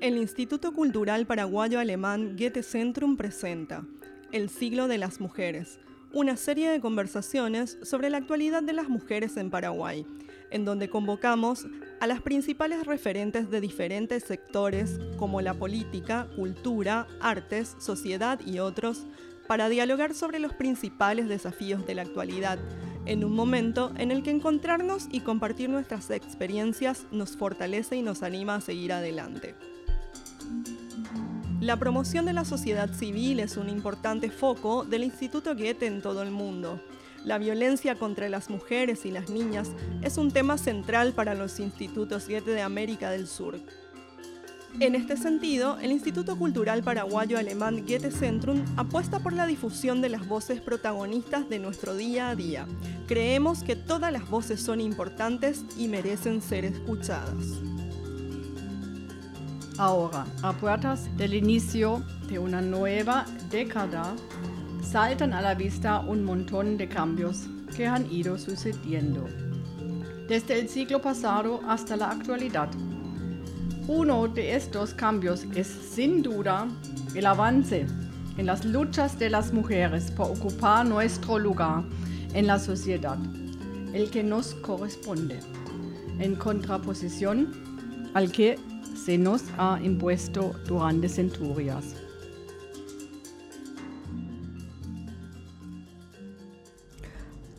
El 0.00 0.16
Instituto 0.16 0.72
Cultural 0.72 1.26
Paraguayo 1.26 1.78
Alemán 1.78 2.34
Goethe 2.38 2.62
Centrum 2.62 3.18
presenta 3.18 3.84
El 4.32 4.48
siglo 4.48 4.88
de 4.88 4.96
las 4.96 5.20
mujeres, 5.20 5.78
una 6.14 6.38
serie 6.38 6.70
de 6.70 6.80
conversaciones 6.80 7.76
sobre 7.82 8.08
la 8.08 8.16
actualidad 8.16 8.62
de 8.62 8.72
las 8.72 8.88
mujeres 8.88 9.36
en 9.36 9.50
Paraguay, 9.50 10.06
en 10.50 10.64
donde 10.64 10.88
convocamos 10.88 11.66
a 12.00 12.06
las 12.06 12.22
principales 12.22 12.86
referentes 12.86 13.50
de 13.50 13.60
diferentes 13.60 14.24
sectores 14.24 14.98
como 15.18 15.42
la 15.42 15.52
política, 15.52 16.28
cultura, 16.34 17.06
artes, 17.20 17.76
sociedad 17.78 18.40
y 18.46 18.58
otros, 18.58 19.06
para 19.48 19.68
dialogar 19.68 20.14
sobre 20.14 20.38
los 20.38 20.54
principales 20.54 21.28
desafíos 21.28 21.86
de 21.86 21.96
la 21.96 22.02
actualidad, 22.02 22.58
en 23.04 23.22
un 23.22 23.34
momento 23.34 23.92
en 23.98 24.12
el 24.12 24.22
que 24.22 24.30
encontrarnos 24.30 25.08
y 25.12 25.20
compartir 25.20 25.68
nuestras 25.68 26.08
experiencias 26.10 27.06
nos 27.10 27.36
fortalece 27.36 27.96
y 27.96 28.02
nos 28.02 28.22
anima 28.22 28.54
a 28.54 28.60
seguir 28.62 28.94
adelante. 28.94 29.54
La 31.60 31.76
promoción 31.76 32.24
de 32.24 32.32
la 32.32 32.46
sociedad 32.46 32.90
civil 32.90 33.38
es 33.38 33.58
un 33.58 33.68
importante 33.68 34.30
foco 34.30 34.84
del 34.84 35.04
Instituto 35.04 35.54
Goethe 35.54 35.86
en 35.86 36.00
todo 36.00 36.22
el 36.22 36.30
mundo. 36.30 36.80
La 37.22 37.36
violencia 37.36 37.96
contra 37.96 38.30
las 38.30 38.48
mujeres 38.48 39.04
y 39.04 39.10
las 39.10 39.28
niñas 39.28 39.68
es 40.00 40.16
un 40.16 40.30
tema 40.30 40.56
central 40.56 41.12
para 41.12 41.34
los 41.34 41.60
institutos 41.60 42.28
Goethe 42.28 42.52
de 42.52 42.62
América 42.62 43.10
del 43.10 43.26
Sur. 43.26 43.58
En 44.78 44.94
este 44.94 45.18
sentido, 45.18 45.78
el 45.82 45.92
Instituto 45.92 46.38
Cultural 46.38 46.82
Paraguayo 46.82 47.36
Alemán 47.36 47.84
Goethe 47.86 48.10
Centrum 48.10 48.64
apuesta 48.78 49.18
por 49.18 49.34
la 49.34 49.44
difusión 49.44 50.00
de 50.00 50.08
las 50.08 50.26
voces 50.26 50.62
protagonistas 50.62 51.50
de 51.50 51.58
nuestro 51.58 51.94
día 51.94 52.30
a 52.30 52.36
día. 52.36 52.66
Creemos 53.06 53.62
que 53.64 53.76
todas 53.76 54.10
las 54.10 54.30
voces 54.30 54.62
son 54.62 54.80
importantes 54.80 55.64
y 55.76 55.88
merecen 55.88 56.40
ser 56.40 56.64
escuchadas. 56.64 57.60
Ahora, 59.80 60.26
a 60.42 60.52
puertas 60.52 61.08
del 61.16 61.32
inicio 61.32 62.02
de 62.28 62.38
una 62.38 62.60
nueva 62.60 63.24
década, 63.48 64.14
saltan 64.82 65.32
a 65.32 65.40
la 65.40 65.54
vista 65.54 66.00
un 66.00 66.22
montón 66.22 66.76
de 66.76 66.86
cambios 66.86 67.46
que 67.74 67.86
han 67.86 68.04
ido 68.12 68.36
sucediendo, 68.36 69.26
desde 70.28 70.60
el 70.60 70.68
siglo 70.68 71.00
pasado 71.00 71.62
hasta 71.66 71.96
la 71.96 72.10
actualidad. 72.10 72.68
Uno 73.88 74.28
de 74.28 74.54
estos 74.54 74.92
cambios 74.92 75.46
es 75.54 75.68
sin 75.68 76.20
duda 76.20 76.68
el 77.14 77.24
avance 77.24 77.86
en 78.36 78.44
las 78.44 78.66
luchas 78.66 79.18
de 79.18 79.30
las 79.30 79.50
mujeres 79.50 80.10
por 80.10 80.26
ocupar 80.26 80.84
nuestro 80.84 81.38
lugar 81.38 81.84
en 82.34 82.46
la 82.46 82.58
sociedad, 82.58 83.16
el 83.94 84.10
que 84.10 84.22
nos 84.22 84.52
corresponde, 84.56 85.40
en 86.18 86.36
contraposición 86.36 87.50
al 88.12 88.30
que 88.30 88.58
se 89.04 89.18
nos 89.18 89.42
ha 89.58 89.78
impuesto 89.82 90.52
durante 90.66 91.08
centurias. 91.08 91.94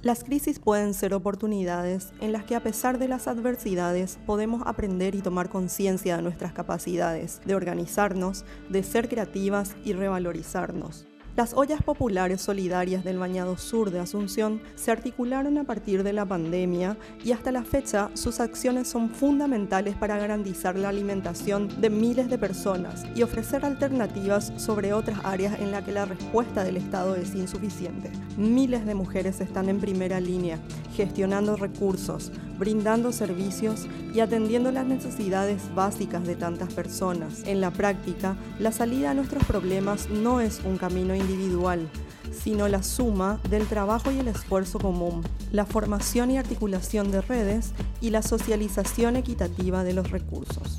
Las 0.04 0.24
crisis 0.24 0.58
pueden 0.60 0.96
ser 0.96 1.14
oportunidades 1.14 2.12
en 2.22 2.32
las 2.32 2.44
que 2.44 2.56
a 2.56 2.64
pesar 2.64 2.98
de 2.98 3.08
las 3.08 3.28
adversidades 3.28 4.18
podemos 4.26 4.64
aprender 4.66 5.14
y 5.14 5.22
tomar 5.22 5.50
conciencia 5.50 6.16
de 6.16 6.24
nuestras 6.24 6.54
capacidades, 6.54 7.40
de 7.46 7.54
organizarnos, 7.54 8.44
de 8.70 8.82
ser 8.82 9.10
creativas 9.10 9.76
y 9.84 9.94
revalorizarnos. 9.94 11.06
Las 11.38 11.54
ollas 11.54 11.82
populares 11.82 12.42
solidarias 12.42 13.06
del 13.06 13.18
Bañado 13.18 13.58
Sur 13.58 13.90
de 13.90 14.00
Asunción 14.00 14.62
se 14.76 14.92
articularon 14.92 15.58
a 15.58 15.64
partir 15.64 16.04
de 16.04 16.12
la 16.12 16.26
pandemia 16.26 16.98
y 17.24 17.32
hasta 17.32 17.54
la 17.54 17.64
fecha 17.64 18.12
sus 18.16 18.42
acciones 18.42 18.90
son 18.90 19.10
fundamentales 19.10 19.96
para 19.96 20.18
garantizar 20.18 20.78
la 20.78 20.90
alimentación 20.90 21.70
de 21.80 21.90
miles 21.90 22.30
de 22.30 22.38
personas 22.38 23.06
y 23.16 23.24
ofrecer 23.24 23.64
alternativas 23.64 24.52
sobre 24.58 24.92
otras 24.92 25.20
áreas 25.24 25.58
en 25.62 25.72
las 25.72 25.86
que 25.86 25.94
la 25.94 26.04
respuesta 26.04 26.66
del 26.66 26.76
Estado 26.76 27.16
es 27.16 27.34
insuficiente. 27.34 28.12
Miles 28.36 28.86
de 28.86 28.94
mujeres 28.94 29.40
están 29.40 29.70
en 29.70 29.80
primera 29.80 30.20
línea, 30.20 30.60
gestionando 30.98 31.56
recursos, 31.56 32.34
brindando 32.60 33.14
servicios 33.14 33.88
y 34.14 34.20
atendiendo 34.20 34.72
las 34.72 34.86
necesidades 34.86 35.74
básicas 35.74 36.26
de 36.28 36.36
tantas 36.36 36.74
personas. 36.74 37.44
En 37.46 37.62
la 37.62 37.72
práctica, 37.72 38.36
la 38.60 38.74
salida 38.74 39.12
a 39.12 39.14
nuestros 39.14 39.46
problemas 39.46 40.10
no 40.10 40.42
es 40.42 40.60
un 40.66 40.78
camino 40.78 41.16
individual, 41.22 41.88
sino 42.32 42.68
la 42.68 42.84
suma 42.84 43.40
del 43.50 43.68
trabajo 43.68 44.12
y 44.12 44.20
el 44.20 44.28
esfuerzo 44.28 44.80
común, 44.80 45.24
la 45.52 45.66
formación 45.66 46.32
y 46.32 46.38
articulación 46.38 47.12
de 47.12 47.22
redes 47.22 47.72
y 48.02 48.10
la 48.10 48.22
socialización 48.22 49.16
equitativa 49.16 49.84
de 49.84 49.94
los 49.94 50.12
recursos. 50.12 50.78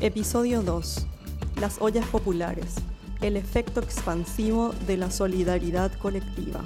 Episodio 0.00 0.62
2. 0.62 1.06
Las 1.60 1.80
ollas 1.80 2.06
populares. 2.06 2.76
El 3.20 3.36
efecto 3.36 3.80
expansivo 3.80 4.72
de 4.86 4.96
la 4.96 5.10
solidaridad 5.10 5.92
colectiva. 5.98 6.62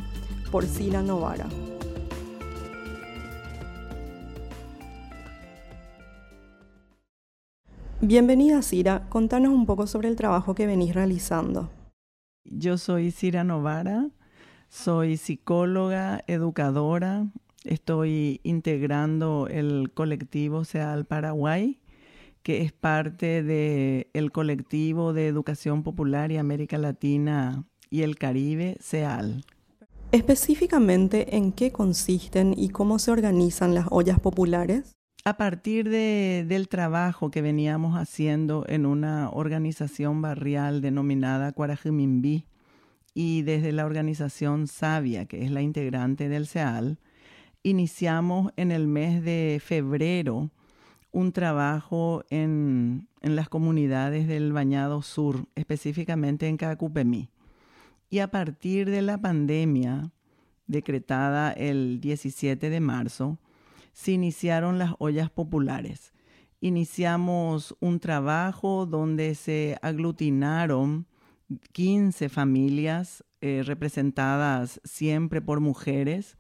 Por 0.51 0.67
Sila 0.67 1.03
Novara. 1.03 1.49
Bienvenida 8.05 8.61
Cira, 8.63 9.07
contanos 9.09 9.53
un 9.53 9.65
poco 9.65 9.87
sobre 9.87 10.09
el 10.09 10.17
trabajo 10.17 10.57
que 10.57 10.67
venís 10.67 10.93
realizando. 10.93 11.71
Yo 12.45 12.77
soy 12.77 13.13
Cira 13.13 13.45
Novara, 13.45 14.09
soy 14.69 15.17
psicóloga, 15.17 16.25
educadora, 16.27 17.27
estoy 17.65 18.41
integrando 18.43 19.47
el 19.49 19.93
colectivo 19.95 20.65
SEAL 20.65 21.05
Paraguay, 21.05 21.81
que 22.43 22.63
es 22.63 22.73
parte 22.73 23.43
del 23.43 24.33
colectivo 24.33 25.13
de 25.13 25.29
educación 25.29 25.83
popular 25.83 26.33
y 26.33 26.37
América 26.37 26.79
Latina 26.79 27.65
y 27.91 28.03
el 28.03 28.19
Caribe, 28.19 28.77
SEAL. 28.81 29.45
Específicamente, 30.11 31.37
¿en 31.37 31.53
qué 31.53 31.71
consisten 31.71 32.55
y 32.57 32.71
cómo 32.71 32.99
se 32.99 33.13
organizan 33.13 33.75
las 33.75 33.87
ollas 33.91 34.19
populares? 34.19 34.93
A 35.25 35.37
partir 35.37 35.88
del 35.88 36.69
trabajo 36.69 37.31
que 37.31 37.43
veníamos 37.43 37.97
haciendo 37.97 38.65
en 38.66 38.84
una 38.84 39.31
organización 39.31 40.21
barrial 40.21 40.81
denominada 40.81 41.53
Cuarajimimbi 41.53 42.44
y 43.15 43.43
desde 43.43 43.71
la 43.71 43.87
organización 43.87 44.66
Sabia, 44.66 45.27
que 45.27 45.44
es 45.44 45.53
la 45.53 45.62
integrante 45.62 46.28
del 46.28 46.49
CEAL, 46.49 46.99
iniciamos 47.62 48.53
en 48.56 48.72
el 48.72 48.88
mes 48.88 49.22
de 49.22 49.62
febrero 49.65 50.50
un 51.12 51.31
trabajo 51.31 52.25
en, 52.28 53.06
en 53.21 53.37
las 53.37 53.49
comunidades 53.49 54.27
del 54.27 54.53
Bañado 54.53 55.03
Sur, 55.03 55.47
específicamente 55.55 56.49
en 56.49 56.56
Cacupemí. 56.56 57.28
Y 58.11 58.19
a 58.19 58.32
partir 58.32 58.91
de 58.91 59.03
la 59.03 59.19
pandemia, 59.19 60.11
decretada 60.66 61.53
el 61.53 62.00
17 62.00 62.71
de 62.71 62.81
marzo, 62.81 63.38
se 63.93 64.13
iniciaron 64.13 64.79
las 64.79 64.95
ollas 64.99 65.31
populares. 65.31 66.13
Iniciamos 66.61 67.77
un 67.81 67.99
trabajo 68.01 68.87
donde 68.87 69.35
se 69.35 69.79
aglutinaron 69.83 71.07
15 71.73 72.29
familias 72.29 73.25
eh, 73.41 73.63
representadas 73.65 74.81
siempre 74.85 75.43
por 75.43 75.61
mujeres, 75.61 76.39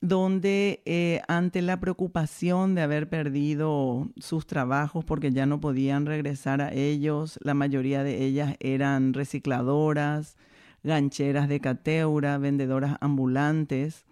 donde 0.00 0.82
eh, 0.86 1.20
ante 1.28 1.62
la 1.62 1.78
preocupación 1.78 2.74
de 2.74 2.82
haber 2.82 3.08
perdido 3.08 4.10
sus 4.16 4.46
trabajos 4.46 5.04
porque 5.04 5.30
ya 5.30 5.46
no 5.46 5.60
podían 5.60 6.06
regresar 6.06 6.62
a 6.62 6.72
ellos, 6.72 7.38
la 7.42 7.54
mayoría 7.54 8.02
de 8.02 8.24
ellas 8.24 8.56
eran 8.60 9.12
recicladoras, 9.12 10.36
gancheras 10.82 11.48
de 11.48 11.60
cateura, 11.60 12.38
vendedoras 12.38 12.96
ambulantes, 13.00 14.06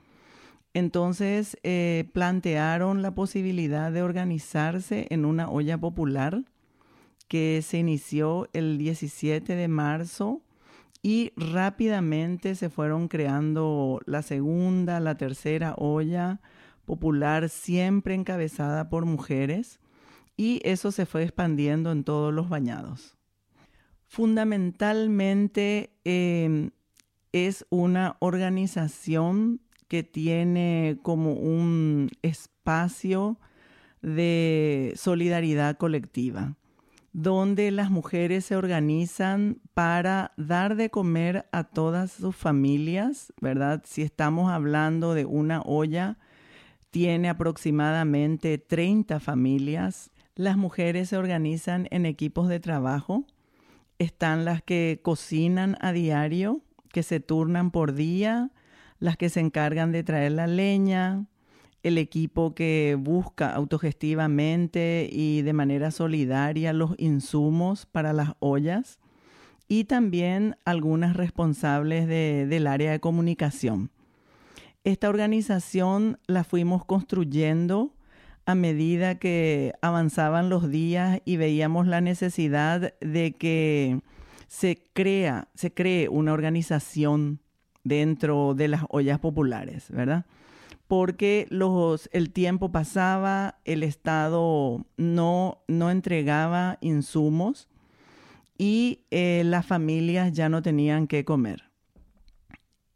entonces 0.78 1.58
eh, 1.62 2.08
plantearon 2.12 3.02
la 3.02 3.14
posibilidad 3.14 3.92
de 3.92 4.02
organizarse 4.02 5.06
en 5.10 5.24
una 5.24 5.50
olla 5.50 5.78
popular 5.78 6.44
que 7.28 7.60
se 7.62 7.78
inició 7.78 8.48
el 8.52 8.78
17 8.78 9.54
de 9.54 9.68
marzo 9.68 10.42
y 11.02 11.32
rápidamente 11.36 12.54
se 12.54 12.70
fueron 12.70 13.08
creando 13.08 14.00
la 14.06 14.22
segunda, 14.22 14.98
la 15.00 15.16
tercera 15.16 15.74
olla 15.76 16.40
popular, 16.84 17.50
siempre 17.50 18.14
encabezada 18.14 18.88
por 18.88 19.04
mujeres, 19.04 19.78
y 20.36 20.60
eso 20.64 20.90
se 20.90 21.04
fue 21.04 21.22
expandiendo 21.22 21.92
en 21.92 22.02
todos 22.02 22.32
los 22.32 22.48
bañados. 22.48 23.16
Fundamentalmente 24.06 25.92
em, 26.04 26.70
es 27.32 27.66
una 27.68 28.16
organización 28.20 29.60
que 29.88 30.02
tiene 30.02 30.98
como 31.02 31.32
un 31.32 32.10
espacio 32.22 33.38
de 34.02 34.92
solidaridad 34.96 35.76
colectiva, 35.76 36.56
donde 37.12 37.70
las 37.70 37.90
mujeres 37.90 38.44
se 38.44 38.56
organizan 38.56 39.60
para 39.74 40.32
dar 40.36 40.76
de 40.76 40.90
comer 40.90 41.46
a 41.52 41.64
todas 41.64 42.12
sus 42.12 42.36
familias, 42.36 43.32
¿verdad? 43.40 43.82
Si 43.86 44.02
estamos 44.02 44.52
hablando 44.52 45.14
de 45.14 45.24
una 45.24 45.62
olla, 45.62 46.18
tiene 46.90 47.28
aproximadamente 47.28 48.58
30 48.58 49.20
familias. 49.20 50.10
Las 50.34 50.56
mujeres 50.56 51.08
se 51.08 51.16
organizan 51.16 51.88
en 51.90 52.06
equipos 52.06 52.48
de 52.48 52.60
trabajo. 52.60 53.24
Están 53.98 54.44
las 54.44 54.62
que 54.62 55.00
cocinan 55.02 55.76
a 55.80 55.92
diario, 55.92 56.60
que 56.92 57.02
se 57.02 57.20
turnan 57.20 57.70
por 57.70 57.94
día, 57.94 58.52
las 58.98 59.16
que 59.16 59.28
se 59.28 59.40
encargan 59.40 59.92
de 59.92 60.02
traer 60.02 60.32
la 60.32 60.46
leña, 60.46 61.26
el 61.82 61.98
equipo 61.98 62.54
que 62.54 62.96
busca 62.98 63.54
autogestivamente 63.54 65.08
y 65.10 65.42
de 65.42 65.52
manera 65.52 65.90
solidaria 65.90 66.72
los 66.72 66.94
insumos 66.98 67.86
para 67.86 68.12
las 68.12 68.32
ollas 68.40 68.98
y 69.68 69.84
también 69.84 70.56
algunas 70.64 71.16
responsables 71.16 72.08
del 72.08 72.66
área 72.66 72.90
de 72.90 73.00
comunicación. 73.00 73.90
Esta 74.84 75.08
organización 75.08 76.18
la 76.26 76.44
fuimos 76.44 76.84
construyendo 76.84 77.94
a 78.46 78.54
medida 78.54 79.18
que 79.18 79.74
avanzaban 79.82 80.48
los 80.48 80.70
días 80.70 81.20
y 81.26 81.36
veíamos 81.36 81.86
la 81.86 82.00
necesidad 82.00 82.94
de 83.00 83.32
que 83.32 84.00
se 84.46 84.82
crea, 84.94 85.48
se 85.54 85.74
cree 85.74 86.08
una 86.08 86.32
organización 86.32 87.40
dentro 87.88 88.54
de 88.54 88.68
las 88.68 88.84
ollas 88.90 89.18
populares, 89.18 89.90
¿verdad? 89.90 90.26
Porque 90.86 91.46
el 92.12 92.30
tiempo 92.30 92.70
pasaba, 92.70 93.58
el 93.64 93.82
Estado 93.82 94.86
no, 94.96 95.62
no 95.66 95.90
entregaba 95.90 96.78
insumos 96.80 97.68
y 98.56 99.00
eh, 99.10 99.42
las 99.44 99.66
familias 99.66 100.32
ya 100.32 100.48
no 100.48 100.62
tenían 100.62 101.06
que 101.06 101.24
comer. 101.24 101.64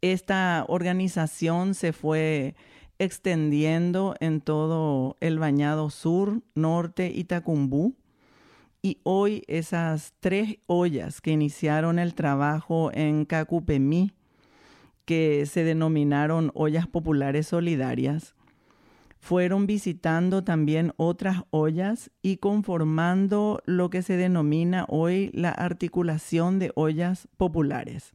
Esta 0.01 0.65
organización 0.67 1.75
se 1.75 1.93
fue 1.93 2.55
extendiendo 2.99 4.15
en 4.19 4.41
todo 4.41 5.17
el 5.21 5.39
Bañado 5.39 5.89
Sur, 5.89 6.41
Norte 6.55 7.11
y 7.13 7.23
Tacumbú. 7.23 7.95
Y 8.81 8.99
hoy 9.03 9.43
esas 9.47 10.13
tres 10.19 10.57
ollas 10.67 11.21
que 11.21 11.31
iniciaron 11.31 11.99
el 11.99 12.15
trabajo 12.15 12.91
en 12.93 13.23
Cacupemí, 13.23 14.11
que 15.05 15.45
se 15.45 15.63
denominaron 15.63 16.51
ollas 16.53 16.87
populares 16.87 17.47
solidarias, 17.47 18.35
fueron 19.23 19.67
visitando 19.67 20.43
también 20.43 20.91
otras 20.97 21.43
ollas 21.49 22.11
y 22.21 22.37
conformando 22.37 23.61
lo 23.65 23.89
que 23.89 24.01
se 24.01 24.17
denomina 24.17 24.85
hoy 24.89 25.31
la 25.33 25.51
articulación 25.51 26.59
de 26.59 26.73
ollas 26.75 27.29
populares, 27.37 28.13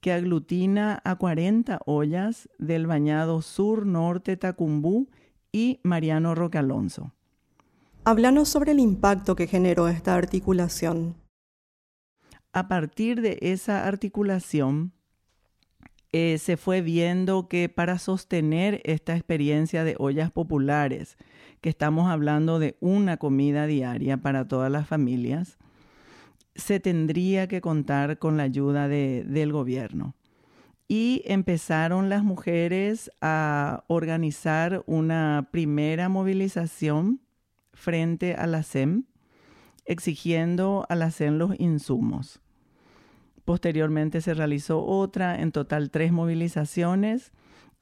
que 0.00 0.12
aglutina 0.12 1.00
a 1.02 1.16
40 1.16 1.80
ollas 1.86 2.48
del 2.58 2.86
Bañado 2.86 3.42
Sur, 3.42 3.84
Norte, 3.84 4.36
Tacumbú 4.36 5.08
y 5.50 5.80
Mariano 5.82 6.36
Roque 6.36 6.58
Alonso. 6.58 7.12
Háblanos 8.04 8.48
sobre 8.48 8.72
el 8.72 8.78
impacto 8.78 9.34
que 9.34 9.48
generó 9.48 9.88
esta 9.88 10.14
articulación. 10.14 11.16
A 12.52 12.68
partir 12.68 13.20
de 13.20 13.38
esa 13.42 13.88
articulación, 13.88 14.92
eh, 16.12 16.38
se 16.38 16.56
fue 16.56 16.80
viendo 16.80 17.48
que 17.48 17.68
para 17.68 17.98
sostener 17.98 18.80
esta 18.84 19.14
experiencia 19.14 19.84
de 19.84 19.94
ollas 19.98 20.30
populares, 20.30 21.18
que 21.60 21.68
estamos 21.68 22.10
hablando 22.10 22.58
de 22.58 22.76
una 22.80 23.18
comida 23.18 23.66
diaria 23.66 24.16
para 24.16 24.48
todas 24.48 24.70
las 24.70 24.86
familias, 24.86 25.58
se 26.54 26.80
tendría 26.80 27.46
que 27.46 27.60
contar 27.60 28.18
con 28.18 28.36
la 28.36 28.44
ayuda 28.44 28.88
del 28.88 29.52
gobierno. 29.52 30.14
Y 30.88 31.22
empezaron 31.26 32.08
las 32.08 32.24
mujeres 32.24 33.10
a 33.20 33.84
organizar 33.88 34.82
una 34.86 35.48
primera 35.52 36.08
movilización 36.08 37.20
frente 37.74 38.34
a 38.34 38.46
la 38.46 38.62
SEM, 38.62 39.04
exigiendo 39.84 40.86
a 40.88 40.94
la 40.94 41.10
SEM 41.10 41.36
los 41.36 41.60
insumos. 41.60 42.40
Posteriormente 43.48 44.20
se 44.20 44.34
realizó 44.34 44.84
otra, 44.84 45.40
en 45.40 45.52
total 45.52 45.90
tres 45.90 46.12
movilizaciones, 46.12 47.32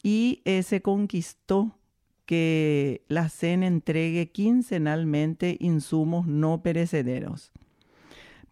y 0.01 0.41
se 0.63 0.81
conquistó 0.81 1.77
que 2.25 3.03
la 3.09 3.29
CEN 3.29 3.65
entregue 3.65 4.31
quincenalmente 4.31 5.57
insumos 5.59 6.29
no 6.29 6.63
perecederos. 6.63 7.51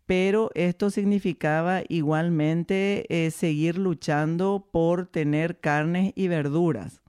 Pero 0.06 0.50
esto 0.56 0.90
significaba 0.90 1.82
igualmente 1.88 3.06
eh, 3.08 3.30
seguir 3.30 3.78
luchando 3.78 4.66
por 4.72 5.06
tener 5.06 5.60
carnes 5.60 6.12
y 6.16 6.26
verduras. 6.26 7.00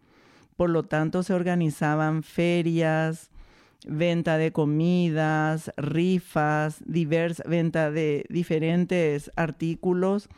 Por 0.56 0.69
lo 0.69 0.84
tanto, 0.84 1.24
se 1.24 1.34
organizaban 1.34 2.22
ferias, 2.22 3.31
venta 3.87 4.37
de 4.37 4.51
comidas, 4.51 5.71
rifas, 5.77 6.83
venta 6.85 7.91
de 7.91 8.25
diferentes 8.29 9.31
artículos, 9.35 10.29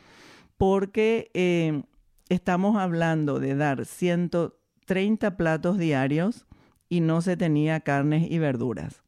porque 0.56 1.30
eh, 1.34 1.82
estamos 2.28 2.76
hablando 2.76 3.40
de 3.40 3.54
dar 3.54 3.84
130 3.84 5.36
platos 5.36 5.78
diarios 5.78 6.46
y 6.88 7.00
no 7.00 7.20
se 7.20 7.36
tenía 7.36 7.80
carnes 7.80 8.30
y 8.30 8.38
verduras. 8.38 9.02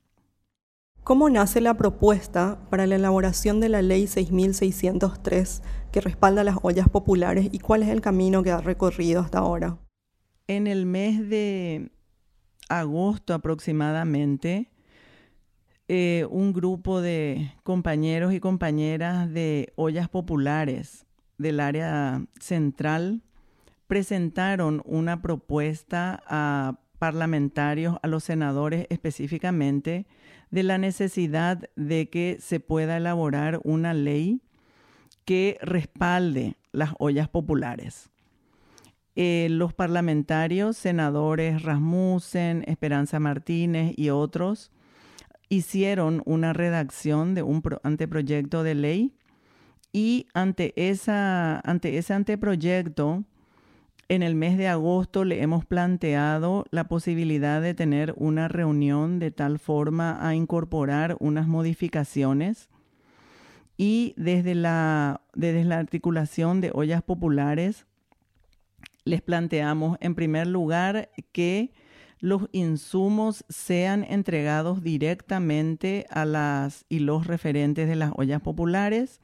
¿Cómo 1.03 1.31
nace 1.31 1.61
la 1.61 1.75
propuesta 1.75 2.61
para 2.69 2.87
la 2.87 2.97
elaboración 2.97 3.59
de 3.59 3.71
la 3.71 3.83
Ley 3.83 4.07
6603 4.07 5.63
que 5.91 6.01
respalda 6.01 6.45
las 6.45 6.59
ollas 6.63 6.89
populares 6.89 7.49
y 7.51 7.59
cuál 7.59 7.83
es 7.83 7.89
el 7.89 8.01
camino 8.01 8.43
que 8.43 8.51
ha 8.51 8.61
recorrido 8.61 9.21
hasta 9.21 9.39
ahora? 9.39 9.79
En 10.47 10.67
el 10.67 10.85
mes 10.85 11.29
de 11.29 11.91
agosto 12.71 13.35
aproximadamente, 13.35 14.71
eh, 15.89 16.25
un 16.31 16.53
grupo 16.53 17.01
de 17.01 17.53
compañeros 17.65 18.33
y 18.33 18.41
compañeras 18.41 19.31
de 19.33 19.73
ollas 19.75 20.09
populares 20.09 21.05
del 21.37 21.59
área 21.59 22.25
central 22.39 23.23
presentaron 23.89 24.83
una 24.85 25.21
propuesta 25.21 26.23
a 26.27 26.79
parlamentarios, 27.01 27.97
a 28.03 28.07
los 28.07 28.23
senadores 28.23 28.87
específicamente, 28.89 30.07
de 30.51 30.63
la 30.63 30.79
necesidad 30.79 31.69
de 31.75 32.09
que 32.09 32.37
se 32.41 32.61
pueda 32.61 32.99
elaborar 32.99 33.61
una 33.65 33.93
ley 33.95 34.43
que 35.25 35.59
respalde 35.61 36.57
las 36.71 36.93
ollas 36.99 37.29
populares. 37.29 38.10
Eh, 39.17 39.49
los 39.51 39.75
parlamentarios, 39.75 40.77
senadores 40.77 41.63
Rasmussen, 41.63 42.65
Esperanza 42.67 43.19
Martínez 43.19 43.93
y 43.97 44.11
otros, 44.11 44.71
hicieron 45.49 46.23
una 46.27 46.53
redacción 46.53 47.35
de 47.35 47.43
un 47.43 47.63
anteproyecto 47.83 48.63
de 48.63 48.75
ley 48.77 49.15
y 49.93 50.29
ante, 50.33 50.73
esa, 50.77 51.59
ante 51.61 51.99
ese 51.99 52.15
anteproyecto, 52.15 53.25
en 54.09 54.23
el 54.23 54.35
mes 54.35 54.59
de 54.59 54.69
agosto 54.69 55.25
le 55.25 55.43
hemos 55.43 55.65
planteado 55.65 56.65
la 56.71 56.89
posibilidad 56.89 57.61
de 57.61 57.75
tener 57.75 58.15
una 58.17 58.49
reunión 58.49 59.19
de 59.19 59.31
tal 59.31 59.59
forma 59.59 60.27
a 60.27 60.35
incorporar 60.35 61.17
unas 61.21 61.47
modificaciones 61.47 62.69
y 63.77 64.15
desde 64.17 64.55
la, 64.55 65.23
desde 65.35 65.65
la 65.65 65.79
articulación 65.79 66.61
de 66.61 66.71
ollas 66.75 67.03
populares 67.03 67.87
les 69.11 69.21
planteamos 69.21 69.99
en 70.01 70.15
primer 70.15 70.47
lugar 70.47 71.11
que 71.33 71.73
los 72.21 72.49
insumos 72.53 73.45
sean 73.49 74.05
entregados 74.05 74.83
directamente 74.83 76.07
a 76.11 76.25
las 76.25 76.85
y 76.89 77.01
los 77.01 77.27
referentes 77.27 77.89
de 77.89 77.97
las 77.97 78.13
ollas 78.15 78.41
populares, 78.41 79.21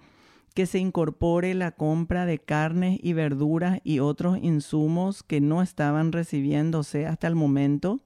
que 0.54 0.66
se 0.66 0.78
incorpore 0.78 1.54
la 1.54 1.72
compra 1.72 2.24
de 2.24 2.38
carnes 2.38 2.98
y 3.02 3.12
verduras 3.12 3.80
y 3.84 4.00
otros 4.00 4.38
insumos 4.40 5.22
que 5.22 5.42
no 5.42 5.60
estaban 5.60 6.12
recibiéndose 6.12 7.06
hasta 7.06 7.28
el 7.28 7.34
momento, 7.34 8.00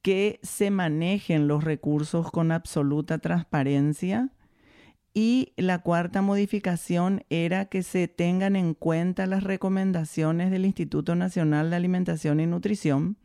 que 0.00 0.40
se 0.42 0.70
manejen 0.70 1.46
los 1.46 1.62
recursos 1.62 2.30
con 2.30 2.52
absoluta 2.52 3.18
transparencia, 3.18 4.30
y 5.18 5.54
la 5.56 5.78
cuarta 5.78 6.20
modificación 6.20 7.24
era 7.30 7.64
que 7.64 7.82
se 7.82 8.06
tengan 8.06 8.54
en 8.54 8.74
cuenta 8.74 9.24
las 9.24 9.44
recomendaciones 9.44 10.50
del 10.50 10.66
Instituto 10.66 11.14
Nacional 11.14 11.70
de 11.70 11.76
Alimentación 11.76 12.38
y 12.38 12.46
Nutrición, 12.46 13.16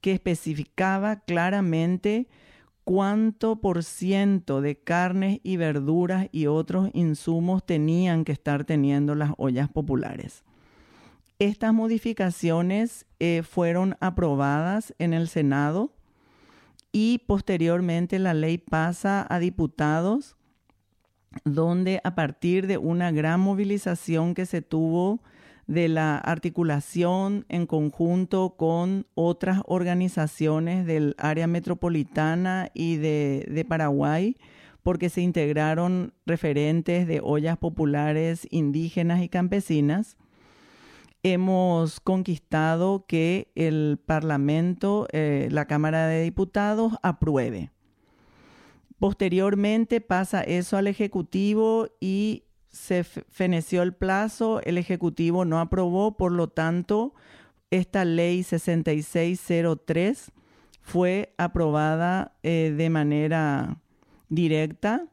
que 0.00 0.12
especificaba 0.12 1.16
claramente 1.16 2.28
cuánto 2.84 3.56
por 3.56 3.82
ciento 3.82 4.60
de 4.60 4.76
carnes 4.76 5.40
y 5.42 5.56
verduras 5.56 6.28
y 6.30 6.46
otros 6.46 6.88
insumos 6.92 7.66
tenían 7.66 8.24
que 8.24 8.30
estar 8.30 8.64
teniendo 8.64 9.16
las 9.16 9.32
ollas 9.38 9.68
populares. 9.68 10.44
Estas 11.40 11.74
modificaciones 11.74 13.06
eh, 13.18 13.42
fueron 13.42 13.96
aprobadas 13.98 14.94
en 15.00 15.14
el 15.14 15.26
Senado 15.26 15.92
y 16.92 17.24
posteriormente 17.26 18.20
la 18.20 18.34
ley 18.34 18.58
pasa 18.58 19.26
a 19.28 19.40
diputados 19.40 20.37
donde 21.44 22.00
a 22.04 22.14
partir 22.14 22.66
de 22.66 22.78
una 22.78 23.10
gran 23.10 23.40
movilización 23.40 24.34
que 24.34 24.46
se 24.46 24.62
tuvo 24.62 25.20
de 25.68 25.88
la 25.88 26.16
articulación 26.16 27.44
en 27.50 27.66
conjunto 27.66 28.54
con 28.56 29.06
otras 29.14 29.60
organizaciones 29.66 30.86
del 30.86 31.14
área 31.18 31.46
metropolitana 31.46 32.70
y 32.72 32.96
de, 32.96 33.66
Paraguay, 33.68 34.38
porque 34.82 35.10
se 35.10 35.20
integraron 35.20 36.14
referentes 36.24 37.06
de 37.06 37.20
ollas 37.22 37.58
populares 37.58 38.48
indígenas 38.50 39.22
y 39.22 39.28
campesinas. 39.28 40.16
Hemos 41.22 42.00
conquistado 42.00 43.04
que 43.06 43.52
el 43.54 43.98
Parlamento, 44.06 45.06
eh, 45.12 45.48
la 45.50 45.66
Cámara 45.66 46.06
de 46.06 46.22
Diputados, 46.22 46.94
apruebe. 47.02 47.72
Posteriormente 48.98 50.00
pasa 50.00 50.42
eso 50.42 50.76
al 50.76 50.88
Ejecutivo 50.88 51.88
y 52.00 52.44
se 52.70 53.04
feneció 53.04 53.82
el 53.82 53.94
plazo, 53.94 54.60
el 54.62 54.76
Ejecutivo 54.76 55.44
no 55.44 55.60
aprobó, 55.60 56.16
por 56.16 56.32
lo 56.32 56.48
tanto, 56.48 57.14
esta 57.70 58.04
ley 58.04 58.42
6603 58.42 60.32
fue 60.82 61.34
aprobada 61.38 62.32
eh, 62.42 62.74
de 62.76 62.90
manera 62.90 63.78
directa 64.28 65.06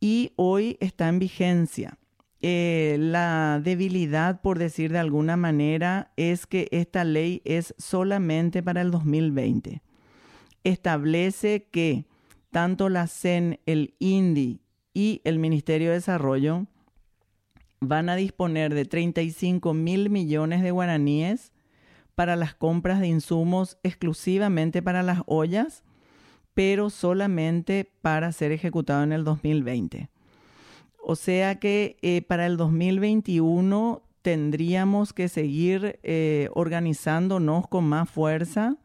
y 0.00 0.32
hoy 0.36 0.76
está 0.80 1.08
en 1.08 1.18
vigencia. 1.18 1.98
Eh, 2.42 2.96
la 2.98 3.60
debilidad, 3.62 4.40
por 4.40 4.58
decir 4.58 4.92
de 4.92 4.98
alguna 4.98 5.36
manera, 5.36 6.12
es 6.16 6.46
que 6.46 6.68
esta 6.70 7.02
ley 7.04 7.40
es 7.44 7.74
solamente 7.78 8.62
para 8.62 8.82
el 8.82 8.90
2020. 8.90 9.80
Establece 10.64 11.68
que 11.70 12.04
tanto 12.56 12.88
la 12.88 13.06
CEN, 13.06 13.60
el 13.66 13.96
INDI 13.98 14.62
y 14.94 15.20
el 15.24 15.38
Ministerio 15.38 15.88
de 15.88 15.96
Desarrollo 15.96 16.64
van 17.80 18.08
a 18.08 18.16
disponer 18.16 18.72
de 18.72 18.86
35 18.86 19.74
mil 19.74 20.08
millones 20.08 20.62
de 20.62 20.70
guaraníes 20.70 21.52
para 22.14 22.34
las 22.34 22.54
compras 22.54 22.98
de 22.98 23.08
insumos 23.08 23.76
exclusivamente 23.82 24.80
para 24.80 25.02
las 25.02 25.20
ollas, 25.26 25.84
pero 26.54 26.88
solamente 26.88 27.92
para 28.00 28.32
ser 28.32 28.52
ejecutado 28.52 29.02
en 29.02 29.12
el 29.12 29.22
2020. 29.22 30.08
O 30.96 31.14
sea 31.14 31.58
que 31.58 31.98
eh, 32.00 32.22
para 32.22 32.46
el 32.46 32.56
2021 32.56 34.02
tendríamos 34.22 35.12
que 35.12 35.28
seguir 35.28 36.00
eh, 36.02 36.48
organizándonos 36.54 37.68
con 37.68 37.84
más 37.84 38.08
fuerza 38.08 38.78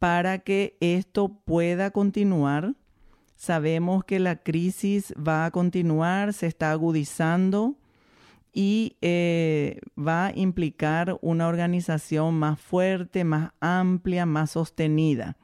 para 0.00 0.40
que 0.40 0.76
esto 0.80 1.28
pueda 1.28 1.92
continuar. 1.92 2.74
Sabemos 3.36 4.04
que 4.04 4.20
la 4.20 4.36
crisis 4.36 5.12
va 5.16 5.44
a 5.44 5.50
continuar, 5.50 6.32
se 6.32 6.46
está 6.46 6.70
agudizando 6.70 7.76
y 8.52 8.96
eh, 9.00 9.80
va 9.98 10.26
a 10.26 10.32
implicar 10.36 11.18
una 11.20 11.48
organización 11.48 12.34
más 12.34 12.60
fuerte, 12.60 13.24
más 13.24 13.50
amplia, 13.60 14.26
más 14.26 14.52
sostenida, 14.52 15.36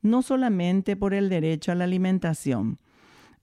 no 0.00 0.22
solamente 0.22 0.96
por 0.96 1.12
el 1.12 1.28
derecho 1.28 1.72
a 1.72 1.74
la 1.74 1.84
alimentación 1.84 2.78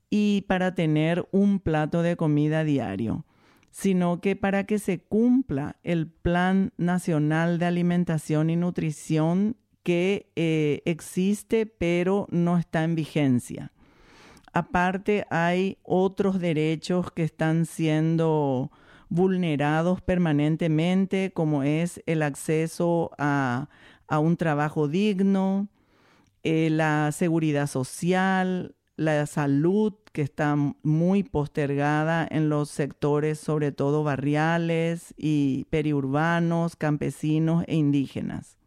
y 0.09 0.45
para 0.47 0.73
tener 0.73 1.27
un 1.31 1.59
plato 1.59 2.01
de 2.01 2.15
comida 2.15 2.63
diario, 2.63 3.25
sino 3.71 4.21
que 4.21 4.37
para 4.37 4.63
que 4.63 4.79
se 4.79 4.99
cumpla 4.99 5.75
el 5.83 6.07
Plan 6.07 6.71
Nacional 6.77 7.59
de 7.59 7.65
Alimentación 7.65 8.49
y 8.49 8.55
Nutrición 8.55 9.57
que 9.83 10.31
eh, 10.35 10.81
existe 10.85 11.65
pero 11.65 12.25
no 12.31 12.57
está 12.57 12.83
en 12.85 12.95
vigencia. 12.95 13.71
Aparte 14.53 15.25
hay 15.29 15.77
otros 15.83 16.39
derechos 16.39 17.11
que 17.11 17.23
están 17.23 17.65
siendo 17.65 18.71
vulnerados 19.09 20.01
permanentemente, 20.01 21.31
como 21.33 21.63
es 21.63 22.01
el 22.05 22.21
acceso 22.21 23.11
a, 23.17 23.67
un 24.09 24.37
trabajo 24.37 24.87
digno, 24.87 25.67
eh, 26.43 26.69
la 26.71 27.11
seguridad 27.11 27.67
social, 27.67 28.75
la 28.95 29.25
salud, 29.27 29.93
que 30.11 30.21
está 30.23 30.55
muy 30.83 31.23
postergada 31.23 32.27
en 32.29 32.49
los 32.49 32.69
sectores, 32.69 33.39
sobre 33.39 33.71
todo 33.71 34.03
barriales 34.03 35.13
y 35.17 35.65
periurbanos, 35.69 36.75
campesinos 36.75 37.63
e 37.67 37.75
indígenas. 37.75 38.57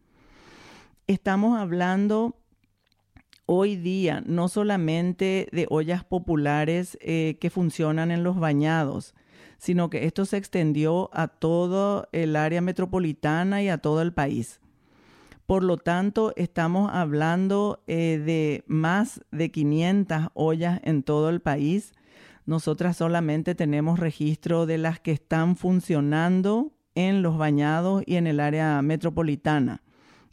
Estamos 1.07 1.59
hablando 1.59 2.37
hoy 3.45 3.75
día 3.75 4.23
no 4.25 4.47
solamente 4.47 5.47
de 5.51 5.67
ollas 5.69 6.03
populares 6.03 6.97
eh, 7.01 7.37
que 7.39 7.49
funcionan 7.49 8.11
en 8.11 8.23
los 8.23 8.39
bañados, 8.39 9.15
sino 9.57 9.89
que 9.89 10.05
esto 10.05 10.25
se 10.25 10.37
extendió 10.37 11.09
a 11.13 11.27
todo 11.27 12.07
el 12.11 12.35
área 12.35 12.61
metropolitana 12.61 13.61
y 13.63 13.69
a 13.69 13.77
todo 13.77 14.01
el 14.01 14.13
país. 14.13 14.59
Por 15.45 15.63
lo 15.63 15.77
tanto, 15.77 16.33
estamos 16.35 16.89
hablando 16.93 17.83
eh, 17.87 18.21
de 18.25 18.63
más 18.67 19.21
de 19.31 19.51
500 19.51 20.29
ollas 20.33 20.79
en 20.83 21.03
todo 21.03 21.29
el 21.29 21.41
país. 21.41 21.93
Nosotras 22.45 22.97
solamente 22.97 23.55
tenemos 23.55 23.99
registro 23.99 24.65
de 24.65 24.77
las 24.77 24.99
que 24.99 25.11
están 25.11 25.55
funcionando 25.55 26.71
en 26.95 27.21
los 27.21 27.37
bañados 27.37 28.03
y 28.05 28.15
en 28.15 28.27
el 28.27 28.39
área 28.39 28.81
metropolitana, 28.81 29.81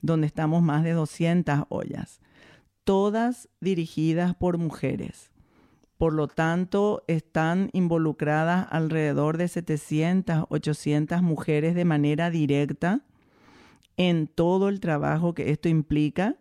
donde 0.02 0.26
estamos 0.26 0.62
más 0.62 0.84
de 0.84 0.92
200 0.92 1.64
ollas, 1.68 2.20
todas 2.90 3.48
dirigidas 3.60 4.34
por 4.34 4.58
mujeres. 4.58 5.30
Por 5.96 6.12
lo 6.12 6.26
tanto, 6.26 7.04
están 7.06 7.70
involucradas 7.72 8.66
alrededor 8.68 9.38
de 9.38 9.46
700, 9.46 10.46
800 10.48 11.22
mujeres 11.22 11.76
de 11.76 11.84
manera 11.84 12.30
directa 12.30 13.04
en 13.96 14.26
todo 14.26 14.68
el 14.68 14.80
trabajo 14.80 15.34
que 15.34 15.52
esto 15.52 15.68
implica 15.68 16.34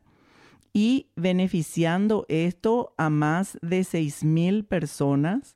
y 0.73 1.11
beneficiando 1.15 2.25
esto 2.29 2.95
a 2.97 3.11
más 3.11 3.59
de 3.61 3.81
6.000 3.81 4.65
personas, 4.65 5.55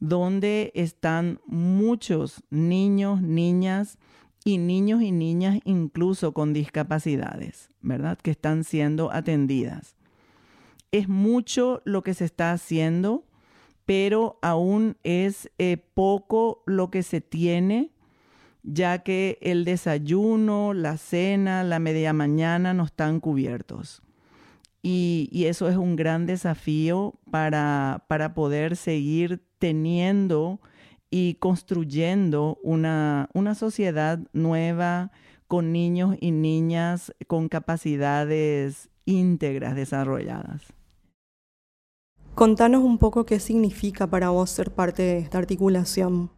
donde 0.00 0.72
están 0.74 1.38
muchos 1.44 2.42
niños, 2.48 3.20
niñas 3.20 3.98
y 4.42 4.56
niños 4.56 5.02
y 5.02 5.12
niñas 5.12 5.58
incluso 5.66 6.32
con 6.32 6.54
discapacidades, 6.54 7.68
¿verdad? 7.82 8.16
Que 8.16 8.30
están 8.30 8.64
siendo 8.64 9.12
atendidas 9.12 9.96
es 10.94 11.08
mucho 11.08 11.82
lo 11.84 12.04
que 12.04 12.14
se 12.14 12.24
está 12.24 12.52
haciendo, 12.52 13.24
pero 13.84 14.38
aún 14.42 14.96
es 15.02 15.50
eh, 15.58 15.76
poco 15.76 16.62
lo 16.66 16.92
que 16.92 17.02
se 17.02 17.20
tiene, 17.20 17.90
ya 18.62 19.00
que 19.00 19.36
el 19.42 19.64
desayuno, 19.64 20.72
la 20.72 20.96
cena, 20.96 21.64
la 21.64 21.80
media 21.80 22.12
mañana 22.12 22.74
no 22.74 22.84
están 22.84 23.18
cubiertos. 23.18 24.02
Y, 24.82 25.46
eso 25.46 25.68
es 25.68 25.76
un 25.76 25.96
gran 25.96 26.26
desafío 26.26 27.18
para, 27.28 28.04
para 28.06 28.32
poder 28.32 28.76
seguir 28.76 29.42
teniendo 29.58 30.60
y 31.10 31.34
construyendo 31.40 32.60
una, 32.62 33.30
una 33.34 33.56
sociedad 33.56 34.20
nueva 34.32 35.10
con 35.48 35.72
niños 35.72 36.16
y 36.20 36.30
niñas 36.30 37.12
con 37.26 37.48
capacidades 37.48 38.90
íntegras 39.06 39.74
desarrolladas. 39.74 40.72
Contanos 42.34 42.82
un 42.82 42.98
poco 42.98 43.24
qué 43.24 43.38
significa 43.38 44.08
para 44.08 44.30
vos 44.30 44.50
ser 44.50 44.72
parte 44.72 45.02
de 45.02 45.18
esta 45.18 45.38
articulación. 45.38 46.30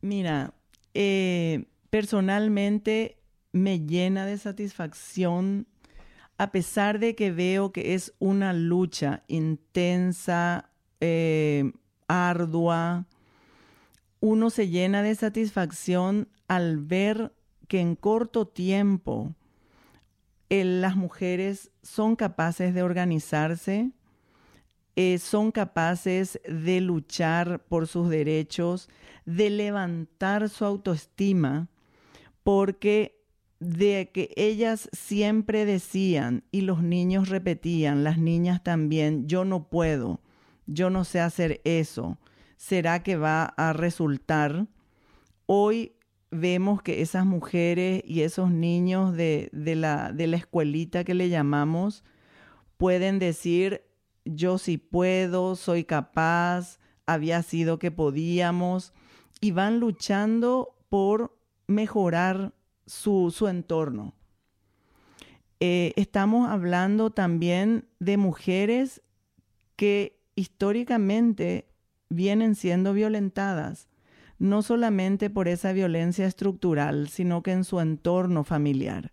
Mira, 0.00 0.54
eh, 0.92 1.66
personalmente 1.88 3.16
me 3.52 3.78
llena 3.78 4.26
de 4.26 4.38
satisfacción 4.38 5.68
a 6.36 6.50
pesar 6.50 6.98
de 6.98 7.14
que 7.14 7.30
veo 7.30 7.70
que 7.70 7.94
es 7.94 8.14
una 8.18 8.52
lucha 8.52 9.22
intensa, 9.28 10.70
eh, 11.00 11.70
ardua, 12.08 13.06
uno 14.18 14.50
se 14.50 14.68
llena 14.68 15.02
de 15.02 15.14
satisfacción 15.14 16.28
al 16.48 16.78
ver 16.78 17.32
que 17.68 17.80
en 17.80 17.94
corto 17.94 18.48
tiempo 18.48 19.34
las 20.48 20.96
mujeres 20.96 21.70
son 21.82 22.16
capaces 22.16 22.74
de 22.74 22.82
organizarse, 22.82 23.92
eh, 24.96 25.18
son 25.18 25.52
capaces 25.52 26.40
de 26.46 26.80
luchar 26.80 27.64
por 27.64 27.86
sus 27.86 28.10
derechos, 28.10 28.88
de 29.24 29.50
levantar 29.50 30.48
su 30.48 30.64
autoestima, 30.64 31.68
porque 32.42 33.22
de 33.58 34.10
que 34.12 34.32
ellas 34.36 34.90
siempre 34.92 35.64
decían 35.64 36.44
y 36.50 36.62
los 36.62 36.82
niños 36.82 37.28
repetían, 37.28 38.02
las 38.02 38.18
niñas 38.18 38.62
también, 38.64 39.28
yo 39.28 39.44
no 39.44 39.68
puedo, 39.68 40.20
yo 40.66 40.90
no 40.90 41.04
sé 41.04 41.20
hacer 41.20 41.60
eso, 41.64 42.18
¿será 42.56 43.02
que 43.02 43.16
va 43.16 43.44
a 43.44 43.72
resultar? 43.72 44.66
Hoy 45.46 45.92
vemos 46.32 46.82
que 46.82 47.02
esas 47.02 47.24
mujeres 47.24 48.02
y 48.04 48.22
esos 48.22 48.50
niños 48.50 49.14
de, 49.14 49.50
la, 49.52 50.12
de 50.12 50.26
la 50.26 50.38
escuelita 50.38 51.04
que 51.04 51.14
le 51.14 51.28
llamamos 51.28 52.04
pueden 52.78 53.20
decir, 53.20 53.82
yo 54.24 54.58
sí 54.58 54.78
puedo, 54.78 55.56
soy 55.56 55.84
capaz, 55.84 56.78
había 57.06 57.42
sido 57.42 57.78
que 57.78 57.90
podíamos, 57.90 58.92
y 59.40 59.50
van 59.50 59.80
luchando 59.80 60.76
por 60.88 61.36
mejorar 61.66 62.54
su, 62.86 63.32
entorno. 63.48 64.14
Eh, 65.60 65.92
estamos 65.96 66.48
hablando 66.48 67.10
también 67.10 67.86
de 67.98 68.16
mujeres 68.16 69.02
que 69.76 70.20
históricamente 70.34 71.68
vienen 72.08 72.54
siendo 72.54 72.92
violentadas, 72.92 73.88
no 74.38 74.62
solamente 74.62 75.30
por 75.30 75.48
esa 75.48 75.72
violencia 75.72 76.26
estructural, 76.26 77.08
sino 77.08 77.42
que 77.42 77.52
en 77.52 77.64
su 77.64 77.80
entorno 77.80 78.44
familiar. 78.44 79.12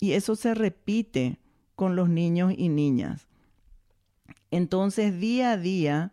Y 0.00 0.12
eso 0.12 0.36
se 0.36 0.54
repite 0.54 1.38
con 1.74 1.96
los 1.96 2.08
niños 2.08 2.52
y 2.56 2.68
niñas. 2.68 3.25
Entonces, 4.50 5.18
día 5.18 5.52
a 5.52 5.56
día, 5.56 6.12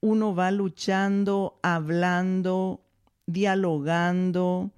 uno 0.00 0.34
va 0.34 0.50
luchando, 0.50 1.58
hablando, 1.62 2.80
dialogando 3.26 4.70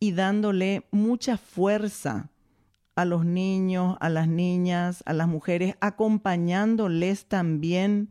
y 0.00 0.12
dándole 0.12 0.86
mucha 0.90 1.36
fuerza 1.36 2.30
a 2.96 3.04
los 3.04 3.24
niños, 3.24 3.96
a 4.00 4.08
las 4.08 4.28
niñas, 4.28 5.02
a 5.06 5.12
las 5.12 5.28
mujeres, 5.28 5.76
acompañándoles 5.80 7.26
también 7.26 8.10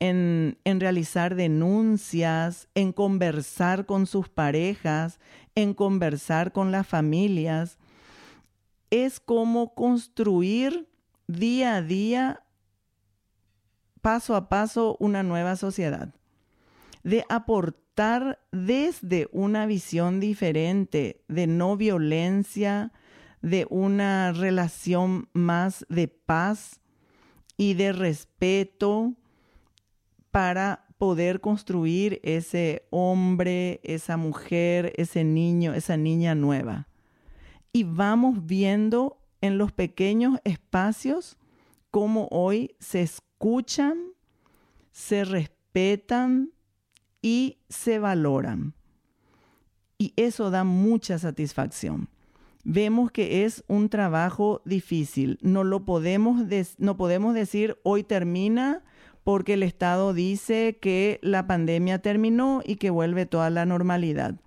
en, 0.00 0.56
realizar 0.64 1.34
denuncias, 1.34 2.68
en 2.74 2.92
conversar 2.92 3.86
con 3.86 4.06
sus 4.06 4.28
parejas, 4.28 5.18
en 5.54 5.74
conversar 5.74 6.52
con 6.52 6.72
las 6.72 6.86
familias. 6.86 7.78
Es 8.90 9.20
como 9.20 9.74
construir 9.74 10.88
día 11.26 11.76
a 11.76 11.82
día, 11.82 12.43
paso 14.04 14.36
a 14.36 14.50
paso, 14.50 14.98
una 15.00 15.22
nueva 15.22 15.56
sociedad. 15.56 16.14
De 17.04 17.24
aportar 17.30 18.38
desde 18.52 19.30
una 19.32 19.64
visión 19.64 20.20
diferente 20.20 21.22
de 21.26 21.46
no 21.46 21.78
violencia, 21.78 22.92
de 23.40 23.66
una 23.70 24.32
relación 24.32 25.30
más 25.32 25.86
de 25.88 26.08
paz 26.08 26.82
y 27.56 27.72
de 27.72 27.94
respeto 27.94 29.14
para 30.30 30.84
poder 30.98 31.40
construir 31.40 32.20
ese 32.24 32.86
hombre, 32.90 33.80
esa 33.84 34.18
mujer, 34.18 34.92
ese 34.98 35.24
niño, 35.24 35.72
esa 35.72 35.96
niña 35.96 36.34
nueva. 36.34 36.88
Y 37.72 37.84
vamos 37.84 38.44
viendo 38.44 39.16
en 39.40 39.56
los 39.56 39.72
pequeños 39.72 40.40
espacios 40.44 41.38
cómo 41.94 42.26
hoy 42.32 42.74
se 42.80 43.02
escuchan, 43.02 43.96
se 44.90 45.24
respetan 45.24 46.50
y 47.22 47.58
se 47.68 48.00
valoran. 48.00 48.74
Y 49.96 50.12
eso 50.16 50.50
da 50.50 50.64
mucha 50.64 51.20
satisfacción 51.20 52.08
vemos 52.64 53.12
que 53.12 53.44
es 53.44 53.62
un 53.68 53.90
trabajo 53.90 54.60
difícil. 54.64 55.38
No 55.40 55.62
lo 55.62 55.84
podemos, 55.84 56.42
no 56.78 56.96
podemos 56.96 57.32
decir 57.32 57.78
hoy 57.84 58.02
termina 58.02 58.82
porque 59.22 59.52
el 59.52 59.62
Estado 59.62 60.14
dice 60.14 60.78
que 60.80 61.20
la 61.22 61.46
pandemia 61.46 62.00
terminó 62.00 62.60
y 62.64 62.74
que 62.76 62.90
vuelve 62.90 63.24
toda 63.24 63.50
la 63.50 63.66
normalidad. 63.66 64.40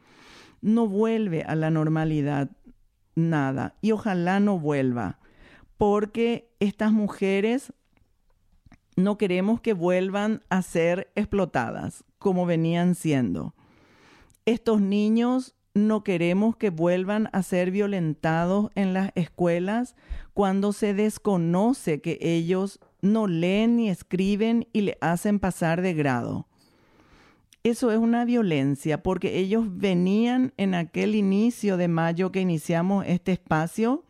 No 0.60 0.86
vuelve 0.86 1.44
a 1.44 1.56
la 1.56 1.70
normalidad 1.70 2.50
nada 3.16 3.76
y 3.80 3.94
ojalá 3.94 4.42
no 4.42 4.60
vuelva 4.60 5.20
porque 5.78 6.50
estas 6.60 6.92
mujeres 6.92 7.74
no 8.96 9.18
queremos 9.18 9.62
que 9.62 9.74
vuelvan 9.74 10.42
a 10.50 10.62
ser 10.64 11.12
explotadas 11.16 12.04
como 12.18 12.46
venían 12.46 12.96
siendo. 12.96 13.54
Estos 14.46 14.82
niños 14.82 15.56
no 15.76 16.04
queremos 16.04 16.58
que 16.58 16.72
vuelvan 16.72 17.30
a 17.32 17.44
ser 17.44 17.70
violentados 17.70 18.72
en 18.74 18.94
las 18.94 19.12
escuelas 19.14 19.96
cuando 20.34 20.74
se 20.74 20.96
desconoce 20.96 22.02
que 22.02 22.18
ellos 22.22 22.80
no 23.02 23.28
leen 23.28 23.76
ni 23.76 23.90
escriben 23.90 24.68
y 24.74 24.82
le 24.82 24.98
hacen 25.02 25.40
pasar 25.40 25.84
de 25.84 25.94
grado. 25.94 26.48
Eso 27.64 27.92
es 27.92 28.00
una 28.00 28.26
violencia 28.26 29.04
porque 29.04 29.38
ellos 29.38 29.66
venían 29.70 30.54
en 30.58 30.74
aquel 30.74 31.14
inicio 31.14 31.78
de 31.78 31.88
mayo 31.88 32.32
que 32.32 32.42
iniciamos 32.42 33.06
este 33.08 33.34
espacio 33.34 34.07